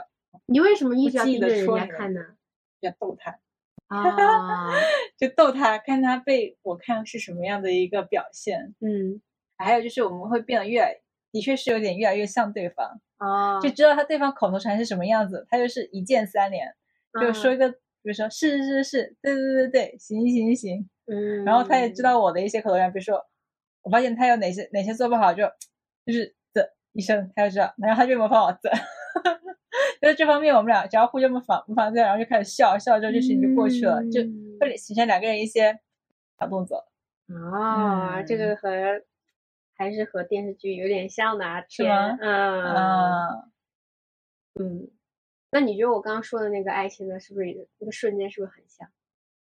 [0.46, 2.22] 你为什么一直要盯着人家看呢？
[2.80, 3.40] 要逗他
[3.88, 4.72] 啊，
[5.18, 8.76] 就逗他，看他被我看是什么样的一个表现。
[8.80, 9.22] 嗯，
[9.58, 16.74] 还有就是我们会变得越来，的确是有点越来越像对方啊，就知道他对方口头禅是什么样子，他就是一键三连，
[17.20, 23.26] 就说一个，比如说是是是是，对对对对，行行行行，嗯，然后他也知道我的一些口头禅，比如说
[23.82, 25.44] 我发现他有哪些哪些做不好，就
[26.06, 26.37] 就是
[26.98, 28.70] 啧一声，他就知道，然后他就模仿我啧。
[30.02, 34.22] 在 这方面，我们俩只要互相模仿模仿对，然后就开始笑笑，之后这事情就过去了，就
[34.60, 35.80] 会形成两个人一些
[36.40, 36.84] 小动作。
[37.54, 38.70] 啊，这个和
[39.76, 42.18] 还是和电视剧有点像的啊，是吗？
[42.20, 43.52] 嗯
[44.60, 44.90] 嗯，
[45.52, 47.46] 那你觉得我刚刚说的那个爱情呢，是不是
[47.78, 48.90] 那个瞬间是不是很像？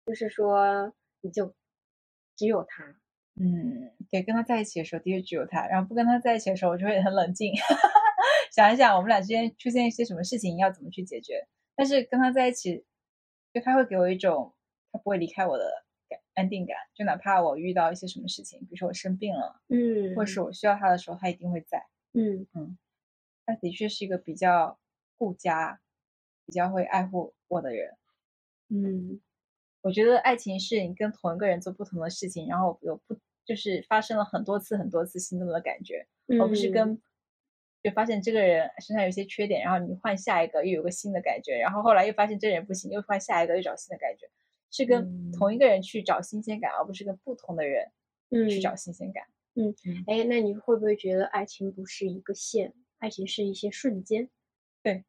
[0.06, 1.54] 就是说，你就
[2.34, 2.82] 只有他，
[3.38, 7.54] 嗯，对，跟他在一起的时候的确只有他，然后不跟他在一起的时候，我就会很冷静。
[8.52, 11.48] 想一想，我们俩之间出现一些什么事情，要怎么去解决？
[11.74, 12.84] 但是跟他在一起，
[13.54, 14.52] 就他会给我一种
[14.92, 15.64] 他不会离开我的
[16.10, 16.76] 感安定感。
[16.94, 21.82] 就哪怕我遇到一些什么事情，比如说我生病了，嗯，或者是我需要他的时候，他一定会在。
[22.12, 22.76] 嗯嗯，
[23.46, 24.78] 他的确是一个比较
[25.16, 25.80] 顾家、
[26.44, 27.96] 比较会爱护我的人。
[28.68, 29.22] 嗯，
[29.80, 36.06] 我觉得爱情是你跟同一个人做不同的事情，然后有不就是发生了很多次、很多次心动的感觉，
[36.40, 37.00] 而不是跟。
[37.84, 44.30] 就发现这个人身上有一些缺点，然后你换下一个又有个新的感觉，然后后来又发现这人不行，又换下一个又找新的感觉，
[44.70, 47.90] 是跟同一个人去找新鲜感，而不是跟不同的人
[48.48, 49.24] 去找新鲜感。
[49.54, 49.74] 嗯，
[50.06, 54.30] 哎，那你会不会觉得爱情不是一个线，爱情是一些瞬间？
[54.84, 55.04] 对，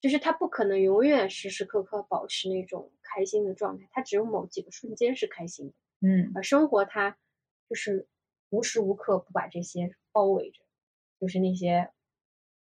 [0.00, 5.74] 就是他不可能永远时时刻刻保持那种开心的状态，他只有某几个瞬间是开心的。
[6.00, 7.18] 嗯，而生活它
[7.68, 8.06] 就是
[8.50, 10.60] 无时无刻不把这些包围着。
[11.20, 11.90] 就是那些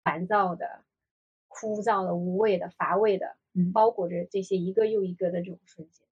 [0.04, 0.84] 烦躁的、
[1.48, 3.38] 枯燥的、无味的、乏味的，
[3.74, 6.06] 包裹着这些一个又一个的这种瞬间。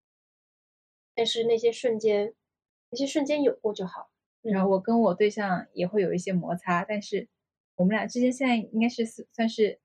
[1.13, 2.33] 但是那些瞬间，
[2.89, 4.09] 那些瞬间有过就好。
[4.41, 7.27] 然后我跟我对象也会有一些摩擦，但是
[7.75, 9.79] 我们俩之间现在应该是算是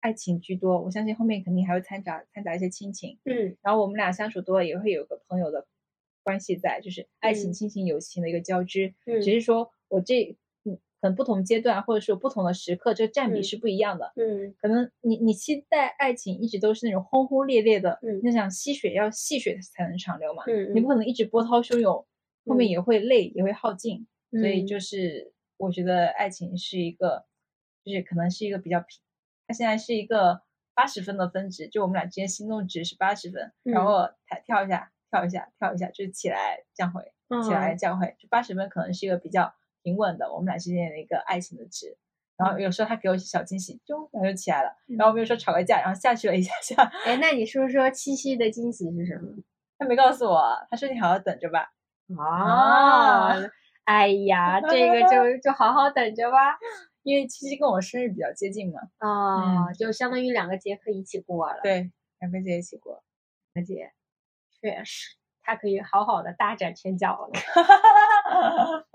[0.00, 0.78] 爱情居多。
[0.82, 3.18] 我相信后面肯定还会掺杂掺杂一些亲情。
[3.24, 5.66] 嗯，然后我们俩相处多了，也会有个朋友的
[6.24, 8.92] 关系在，就是爱情、亲情、友情的一个交织。
[9.06, 10.36] 嗯，只是说我这可。
[11.06, 14.10] 能不同阶段，或者说不同的时刻，这个占比是不一样的。
[14.16, 22.06] 嗯，可能你你期待爱情一直都是那种轰轰烈烈的，嗯，那想吸血要细水才能长流嘛，嗯，你不可能一直波涛汹涌，
[22.46, 24.06] 后面也会累，也会耗尽。
[24.30, 27.26] 所以就是我觉得爱情是一个，
[27.84, 28.98] 就是可能是一个比较平，
[29.46, 30.40] 它现在是一个
[30.72, 37.12] 八十分的分值，就我们俩之间心动值是八十分，然后跳跳一下，跳一下，跳一下，就是起来降回，
[37.44, 39.54] 起来降回，就八十分可能是一个比较。
[39.84, 41.98] 平稳的，我们俩之间的一个爱情的值，
[42.38, 44.74] 然后有时候他给我小惊喜，就然后就起来了。
[44.86, 46.90] 然后我们有时候吵个架，然后下去了一下下。
[47.04, 49.30] 哎，那你说说七夕的惊喜是什么？
[49.76, 51.70] 他没告诉我，他说你好好等着吧。
[52.18, 53.34] 啊，
[53.84, 56.56] 哎呀，这个就就好好等着吧，
[57.04, 58.80] 因为七夕跟我生日比较接近嘛。
[58.96, 61.60] 啊，就相当于两个节可以一起过了。
[61.62, 63.04] 对，两个节一起过，
[63.52, 63.66] 两个
[64.70, 67.32] 节，确实，他可以好好的大展拳脚了。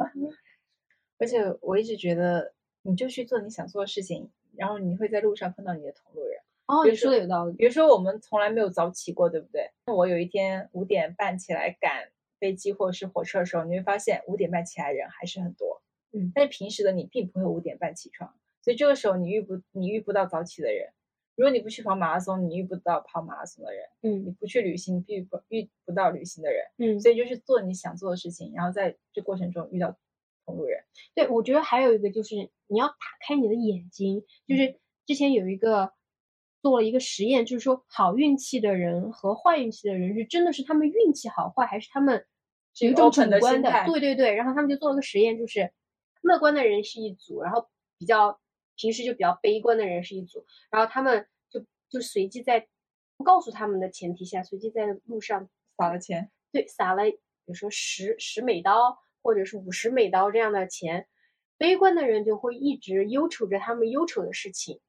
[1.20, 6.40] 而且我一直觉得，你就去做你想做的事情，然后你会在路上碰到你的同路人。
[6.68, 7.56] 哦，你说的有道理。
[7.56, 9.72] 比如说我们从来没有早起过，对不对？
[9.86, 12.10] 我有一天五点半起来赶
[12.40, 15.82] 飞机或者是火车的时候，你会发现五点半起来人还是很多。
[16.12, 20.94] 嗯，但是平时的你并不会五点半起床，所以这个时候你遇不你遇不到早起的人。
[21.40, 23.82] 如果你不去跑马拉松，你遇不到跑马拉松的人。
[24.02, 26.66] 嗯，你不去旅行，遇不遇不到旅行的人。
[26.80, 29.98] 嗯，所以就是做你想做的事情，然后在这过程中遇到
[30.46, 30.84] 同路人。
[31.16, 32.36] 对，我觉得还有一个就是
[32.68, 34.22] 你要打开你的眼睛。
[34.46, 35.94] 就是之前有一个
[36.62, 42.26] 做了一个实验，就是说好运气的人和坏运气的人是真的是他们运气好坏，还是他们
[42.80, 43.72] 有一种主观的？
[43.86, 44.36] 对对对。
[44.36, 45.72] 然后他们就做了个实验，就是
[46.22, 48.42] 乐观的人是一组，然后比较。
[48.80, 52.66] 平时就比较悲观的人是一组，然后他们就就随机在
[53.18, 61.10] 不告诉他们的前提下，随机在路上撒了钱，对，撒了比如说十十美刀或者是五十美刀这样的钱，
[61.58, 64.80] 悲观的人就会一直忧愁着他们忧愁的事情，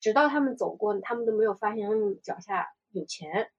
[0.00, 3.52] 直到他们走过，他们都没有发现他们脚下有钱。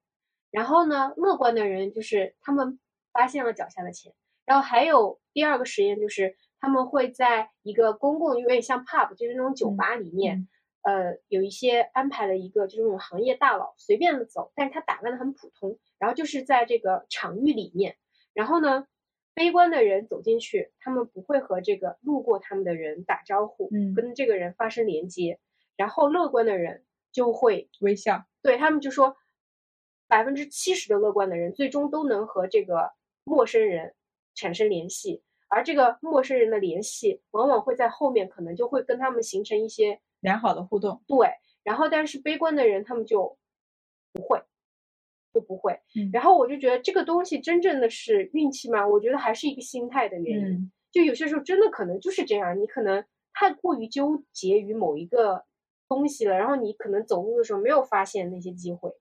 [0.52, 2.78] 然后呢，乐观的人就是他们
[3.14, 4.14] 发现了脚下的钱。
[4.44, 6.36] 然后还有第二个实验就是。
[6.60, 10.48] 他们会在一个公共，有点像 pub，就是那种酒吧里面，
[10.82, 17.98] 呃，有一些安排了一个就是那种行业大佬随便的走，但是他打扮的很普通，然后就是在这个场域里面，
[18.34, 18.88] 然后呢，
[19.34, 25.40] 悲观的人走进去，他们不会和这个路过他们的人打招呼，嗯，跟这个人发生连接，
[25.76, 29.16] 然后乐观的人就会微笑，对他们就说，
[30.08, 32.94] 百分之七十的乐观的人最终都能和这个
[33.24, 33.94] 陌生人
[34.34, 35.22] 产生联系。
[35.50, 41.02] 而这个陌生人的联系，往往会在后面，可能就会跟他们形成一些良好的互动。
[41.08, 41.30] 对，
[41.64, 43.38] 然后但是悲观的人，他们就
[44.12, 44.44] 不会，
[45.34, 45.80] 就不会。
[45.96, 48.86] 嗯，然后我就觉得这个东西真正的是运气吗？
[48.88, 50.72] 我觉得还是一个心态的原因。
[50.92, 55.46] 就有些时候真的可能就是这样，你可能太过于纠结于某一个
[55.88, 58.92] 东西了，然后你可能走路的时候没有发现那些机会。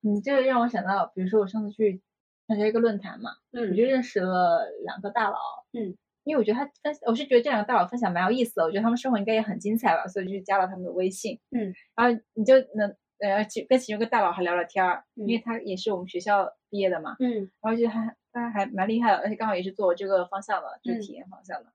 [0.00, 2.00] 你这个让我想到，比如说我上次去。
[2.46, 5.36] 参加一个论坛嘛，嗯，我就认识了两个大佬，
[5.72, 21.72] 嗯，因为我觉得他分，我是觉得这两个大佬分享蛮有意思的，我觉得他们生活应该也很精彩吧，所以就加了他们的微信，嗯，然后你就能呃去跟其中一个大佬还聊聊天儿，因为他也是我们学校毕业的嘛，嗯，然后就还他还蛮厉害的，而且刚好也是做我这个方向的，就是体验方向的，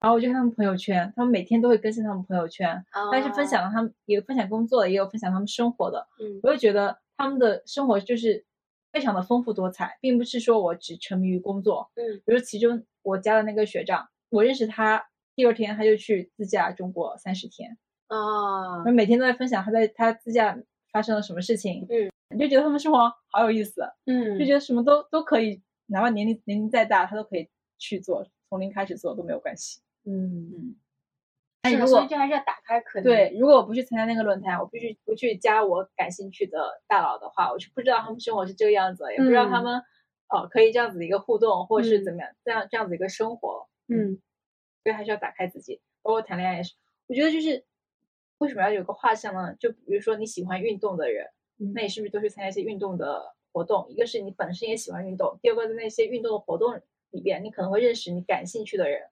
[0.00, 8.44] 然后我就看他们朋友圈，他们每天都会更新他们朋友圈，但是分享了他们也分享工作的，也有分享他们生活的，嗯，我就觉得他们的生活就是。
[8.92, 11.90] 非常的丰富多彩，并不是说我只沉迷于工作。
[11.94, 15.02] 嗯，比如其中我家的那个学长，我认识他
[15.34, 17.78] 第二天他就去自驾中国三十天
[18.08, 20.58] 啊，每天都在分享他在他自驾
[20.92, 21.86] 发生了什么事情。
[21.88, 22.98] 嗯，你就觉得他们生活
[23.30, 23.82] 好有意思。
[24.04, 29.80] 嗯，就觉得什么都都可以，哪怕年龄年龄再大，他都可以去做，从零开始做都没有关系。
[30.04, 30.76] 嗯嗯。
[31.70, 33.04] 是的，所以这还是要打开可能。
[33.04, 39.80] 对，如果我不去参加那个论坛，我必须不去加我感兴趣的大佬的话，我就不知道他们生活是这个样子，也不知道他们
[40.28, 43.68] 哦可以这样子的一个互动，或者是怎么样这样这样子一个生活。
[43.86, 44.20] 嗯，
[44.82, 46.74] 所以还是要打开自己，包括谈恋爱也是。
[47.06, 47.64] 我觉得就是
[48.38, 49.54] 为什么要有个画像呢？
[49.54, 51.28] 就比如说你喜欢运动的人，
[51.74, 53.86] 那你是不是都去参加一些运动的活动？
[53.88, 59.08] 一个是你本身也喜欢运动，第二个在那些运动的活动里边，你可能会认识你感兴趣的人，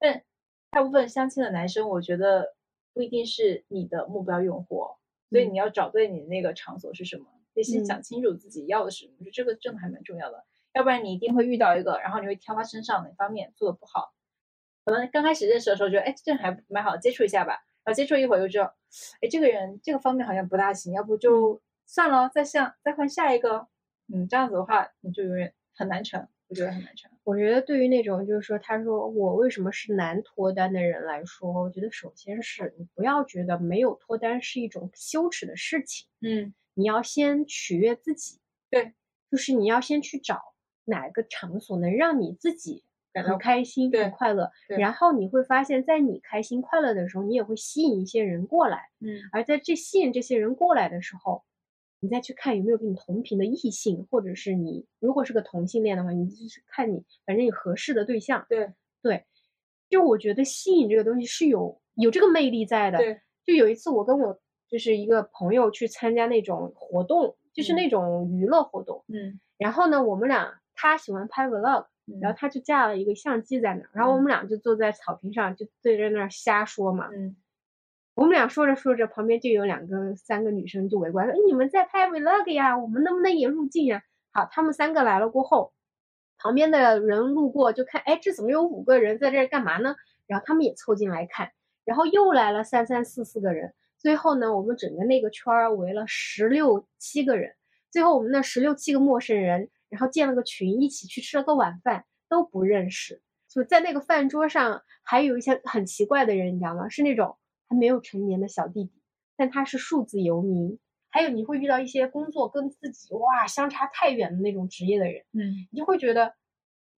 [0.00, 0.24] 但。
[0.72, 2.54] 大部分相亲的男生，我觉得
[2.94, 4.86] 不一定是你的目标用户，
[5.28, 14.14] 所以你要找对你的那个场所是什么，得先想清楚自己要的是什么，这个真的还蛮重要的，要不然你一定会遇到一个，然后你会挑他身上哪方面做的不好，
[14.86, 18.74] 可能刚开始认识的时候觉得，哎，这还蛮好，接触一下吧，然后接触一会儿又知道，
[19.20, 23.68] 哎，这个人这个方面好像不大行，要不就算了，再下再换下一个，
[24.10, 26.26] 嗯，这样子的话你就永远很难成。
[26.52, 27.10] 我觉得很难成。
[27.24, 36.06] 我觉得对于那种就是说，他说我为什么是难脱单的人来说，我觉得首先是你不要觉得没有脱单是一种羞耻的事情。
[36.20, 38.38] 嗯，你要先取悦自己。
[38.68, 38.92] 对，
[39.30, 40.40] 就是你要先去找
[40.84, 42.84] 哪个场所能让你自己
[43.14, 44.50] 感到开心、很快乐。
[44.68, 48.90] 然后你会发现，在你开心快乐的时候，你也会吸引一些人过来。
[49.00, 51.44] 嗯，而在这吸引这些人过来的时候。
[52.04, 58.44] 你再去看有没有跟你同频的异性，或者是你如果是个同性恋的话，你就是看你反正有合适的对象。
[58.48, 59.24] 对对，
[59.88, 62.98] 就我觉得吸引这个东西是有有这个魅力在的。
[62.98, 64.36] 对，就有一次我跟我
[64.66, 69.04] 就是一个朋友去参加那种活动，就是那种娱乐活动。
[69.06, 69.38] 嗯。
[69.56, 71.86] 然后呢，我们俩他喜欢拍 vlog，
[72.20, 77.08] 然后他就架了一个相机在那儿，然后我们俩就坐在草坪上就对着那儿瞎说嘛。
[77.14, 77.36] 嗯。
[78.14, 82.78] 我们俩说着说着，旁边就有两个、三个女生就围过来说：“你们在拍 vlog 呀？
[82.78, 84.02] 我们能不能也入镜呀？”
[84.32, 85.72] 好，他们三个来了过后，
[86.36, 89.96] 旁边的人路过就看，哎，这怎么有五个人在这干嘛呢？
[90.26, 91.52] 然后他们也凑进来看，
[91.84, 93.72] 然后又来了三三四四个人。
[93.96, 97.54] 最后呢，我们整个那个圈儿围了十六七个人，
[97.90, 103.22] 最后我们那十六七个陌生人，然后建了个群，一起去吃了个晚饭，都不认识。
[103.48, 106.88] 就在那个饭桌上，还有一些很奇怪的人，你知道吗？
[106.88, 107.36] 是那种
[107.72, 108.92] 还没有成年的小弟弟，
[109.34, 110.78] 但他是数字游民。
[111.08, 116.34] 还有你会遇到一些工作跟自己哇相差太远的那种职业的人，嗯，你就会觉得，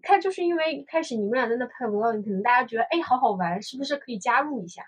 [0.03, 4.83] 看就是因为一开始你们俩在那拍 vlog，可能大家觉得哎好好玩，是不是可以加入一下？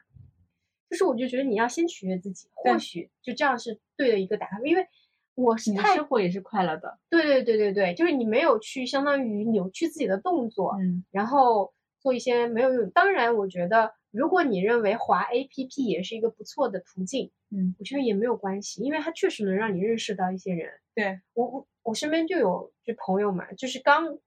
[0.91, 4.87] 就是我就觉得你要先取悦自己，或许就这样是对的一个答案，因为
[5.35, 12.91] 我是太生活也是快乐的，对对对对对，就是你没有去相当于扭曲自己的动作，嗯，然后做一些没有用。
[12.91, 17.30] 当然，我觉得如果你认为滑 APP 也是一个不错的途径。
[17.56, 20.72] 嗯，我觉得也没有关系，因为它确实能让你认识到一些人。
[20.92, 24.18] 对我，我我身边就有就朋友嘛，就是刚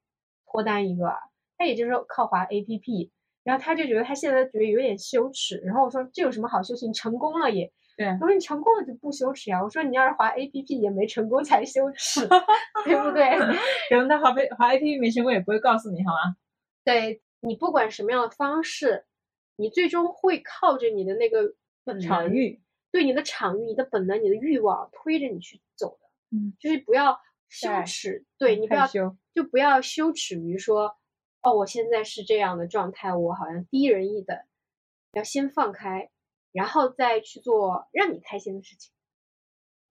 [0.46, 1.12] 脱单一个，
[1.58, 3.10] 他也就是靠滑 APP，
[3.44, 6.88] 然后他就觉得他现在觉得有点羞耻，然后我说这有什么好羞耻？
[6.88, 9.62] 你成功了也，对，我说你成功了就不羞耻呀。
[9.62, 12.26] 我说你要是滑 APP 也没成功才羞耻，
[12.86, 13.28] 对不对？
[13.90, 16.38] 可能他滑滑 APP 没成功也不会告诉你，好吗？
[16.86, 19.04] 对你不管什么样的方式，
[19.58, 21.54] 你最终会靠着你的那个
[22.02, 22.62] 场域。
[22.90, 30.96] 对你的场域、你的本能、你的欲望推着你去走的，嗯，就是不要羞耻，对你不要就不要羞耻于说，
[31.42, 34.40] 哦，我现在是这样的状态，我好像低人一等，
[35.12, 36.10] 要先放开，
[36.54, 38.94] 然后再去做让你开心的事情，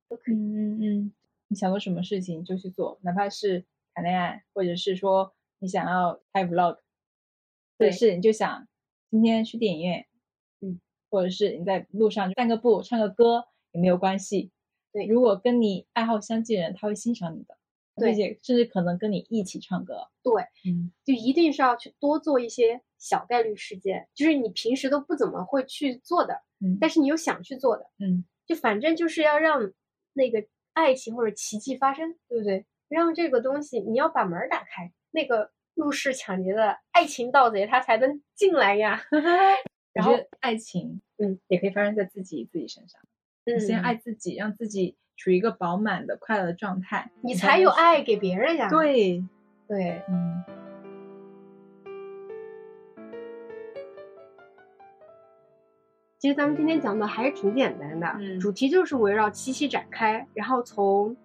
[0.09, 0.35] 都可以。
[0.35, 1.13] 嗯嗯嗯，
[1.49, 6.79] 你想做什么事情就去做，哪怕是谈恋爱，或者是说你想要拍 vlog，
[7.79, 8.67] 或者是你就想
[9.11, 10.07] 今天去电影院。
[10.61, 14.51] 嗯或者是你在路上散个步、唱个歌也没有关系。
[14.93, 17.57] 对，如果跟你爱好相近的人，他会欣赏你的，
[17.95, 20.09] 对，甚至可能跟你一起唱歌。
[20.23, 29.73] 对，嗯，就一定是要去多做一些小概率事件，就是你平时都不怎么会去做的，嗯，但是你又想去做的，嗯，就反正就是要让
[30.13, 32.67] 那个爱情或者奇迹发生，对不对？
[32.89, 39.05] 让这个东西你要把门打开，那个入室抢劫的爱情盗贼他才能进来呀。
[39.93, 43.01] 然后爱情，嗯，也可以发生在自己自己身上。
[43.45, 48.69] 嗯，先爱自己，让自己处于一个饱满的、快乐的状态，你才有爱给别人呀。
[48.69, 49.25] 对，
[49.69, 50.45] 对，嗯。
[56.19, 61.17] 其实咱们今天讲的还是挺简单的，嗯，主题就是围绕七夕展开，然后从。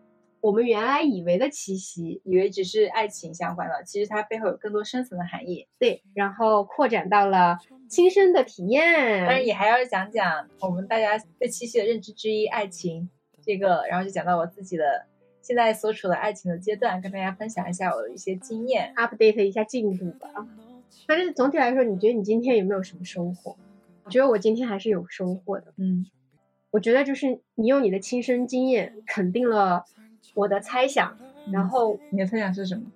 [0.42, 5.68] 我们原来以为的七夕，以为只是爱情相关的，其实它背后有更多深层的含义。
[5.78, 8.84] 对，然后扩展到了亲身的体验，
[9.20, 13.08] 当然也还要讲讲我们大家对七夕的认知之一——爱情
[13.44, 15.06] 这个，然后就讲到我自己的
[15.44, 20.28] 现在所处的爱情的阶段，跟大家分享一下我的一些经验，update 一下进度吧。
[21.08, 23.56] 反正总体来说，你觉得你今天有没有什么收获？
[24.06, 25.72] 我觉得我今天还是有收获的。
[25.78, 26.08] 嗯，
[26.72, 29.86] 我觉得就是你用你的亲身经验肯定了。
[30.34, 31.18] 我的猜想，
[31.52, 32.92] 然后你的猜想是什么？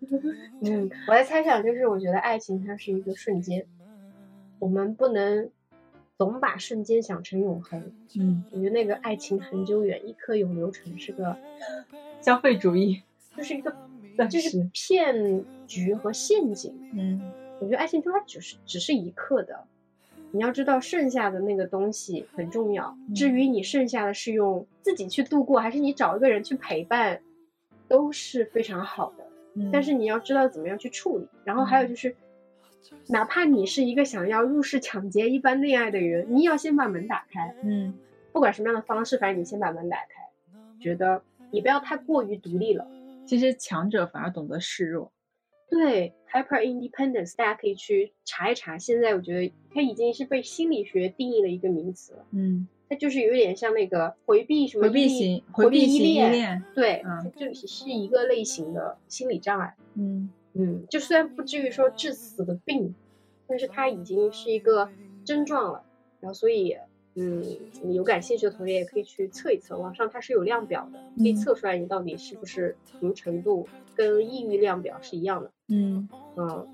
[0.62, 3.66] 嗯，我的猜想就是，我觉得爱情它是一个瞬间，
[4.58, 5.50] 我们不能
[6.16, 7.92] 总把瞬间想成永恒。
[8.18, 11.36] 嗯，我觉得那个爱情很久远，一刻永流传是个
[12.22, 13.02] 消费主义，
[13.36, 13.74] 就是一个
[14.30, 16.72] 就是骗局和陷阱。
[16.94, 17.20] 嗯，
[17.60, 19.66] 我觉得爱情就它只是只是一刻的。
[20.30, 22.96] 你要知道，剩下的那个东西很重要。
[23.14, 27.20] 至于你剩下的是用自己去度过，还是你找一个人去陪伴，
[27.88, 29.24] 都是非常好的。
[29.72, 31.26] 但是你要知道怎么样去处理。
[31.44, 32.14] 然后还有就是，
[33.08, 37.54] 哪怕你是一个想要入室抢劫一般恋爱的人，你也要先把门打开。
[37.64, 37.94] 嗯，
[38.32, 40.28] 不管什么样的方式，反正你先把门打开。
[40.78, 42.86] 觉得你不要太过于独立了。
[43.26, 45.10] 其实强者反而懂得示弱。
[45.68, 48.78] 对，hyper independence，大家可以去查一查。
[48.78, 52.24] 现在我觉得它已经是被心理学定义了一个名词了。
[52.32, 59.74] 嗯，它就是有点像那个回避什么回避型回避依恋，对，嗯，就是一个类型的心理障碍。
[59.94, 62.94] 嗯嗯，就虽然不至于说致死的病，
[63.46, 64.90] 但是它已经是一个
[65.24, 65.84] 症状了。
[66.20, 66.76] 然后所以，
[67.18, 67.42] 嗯，
[67.82, 73.66] 你有感兴趣的同学也可以去测一测，网上它是有量表的，可以测出来你到底是不是什么程度。
[73.96, 75.50] 跟抑郁量表是一样的。
[75.70, 76.64] 嗯嗯，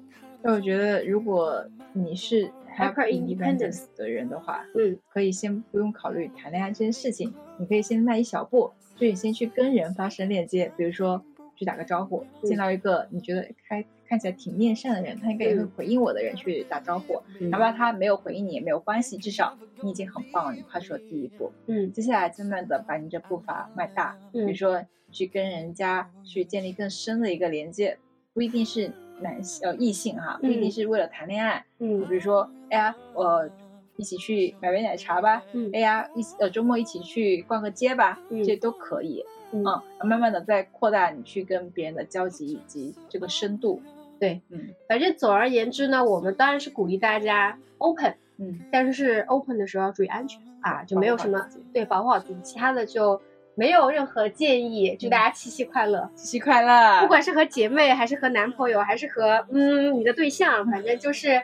[0.42, 1.64] 那我觉得如果
[1.94, 11.24] 你是 hyper independence 的人的话，嗯，可以先不用考虑谈恋爱这件事情，你可以先迈一小步，就你先去跟人发生链接，比如说
[11.56, 21.52] 去打个招呼，见到一个你觉得开看起来挺面善的人，他应该也会回应我的人去打招呼，哪怕他没有回应你也没有关系，至少你已经很棒了，你跨出了第一步。
[21.66, 24.84] 嗯，接下来慢慢的把你这步伐迈大，比如说。
[25.12, 27.96] 去跟人家去建立更深的一个连接，
[28.32, 28.90] 不一定是
[29.20, 33.48] 男性呃异性哈，不一定是为了谈恋爱，嗯，比如说，哎呀，我
[33.96, 39.24] 一起去买杯奶茶吧，嗯，哎呀，一起呃周末一起去逛个街吧，这都可以，
[39.62, 43.80] 嗯，慢慢的再扩大你去跟别人的交集以及这个深度，
[44.18, 53.20] 对，嗯，反正总而言之呢，我们当然是鼓励大家 open，嗯，但是是 open 的时候要注意安全啊，就没有什么对保护好自己，其他的就
[53.54, 61.42] 没有任何建议，祝大家七夕快乐，七夕快乐，不管是和姐妹还是和男朋友还是和嗯你的对象，反正就是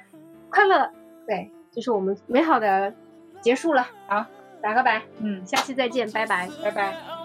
[0.48, 0.90] 快乐，
[1.26, 1.50] 对。
[1.72, 2.92] 就是我们美好的
[3.40, 4.26] 结束了，好，
[4.60, 7.19] 打个拜，嗯，下期再见，拜拜，拜拜。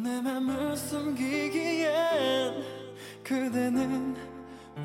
[0.00, 1.90] 내 맘을 숨기기엔
[3.24, 4.14] 그대는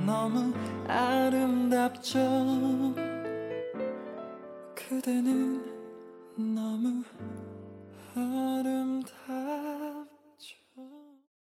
[0.04, 0.52] 너무
[0.88, 2.20] 아름답죠.
[4.74, 5.64] 그대는
[6.36, 7.04] 너무
[8.16, 9.83] 아름답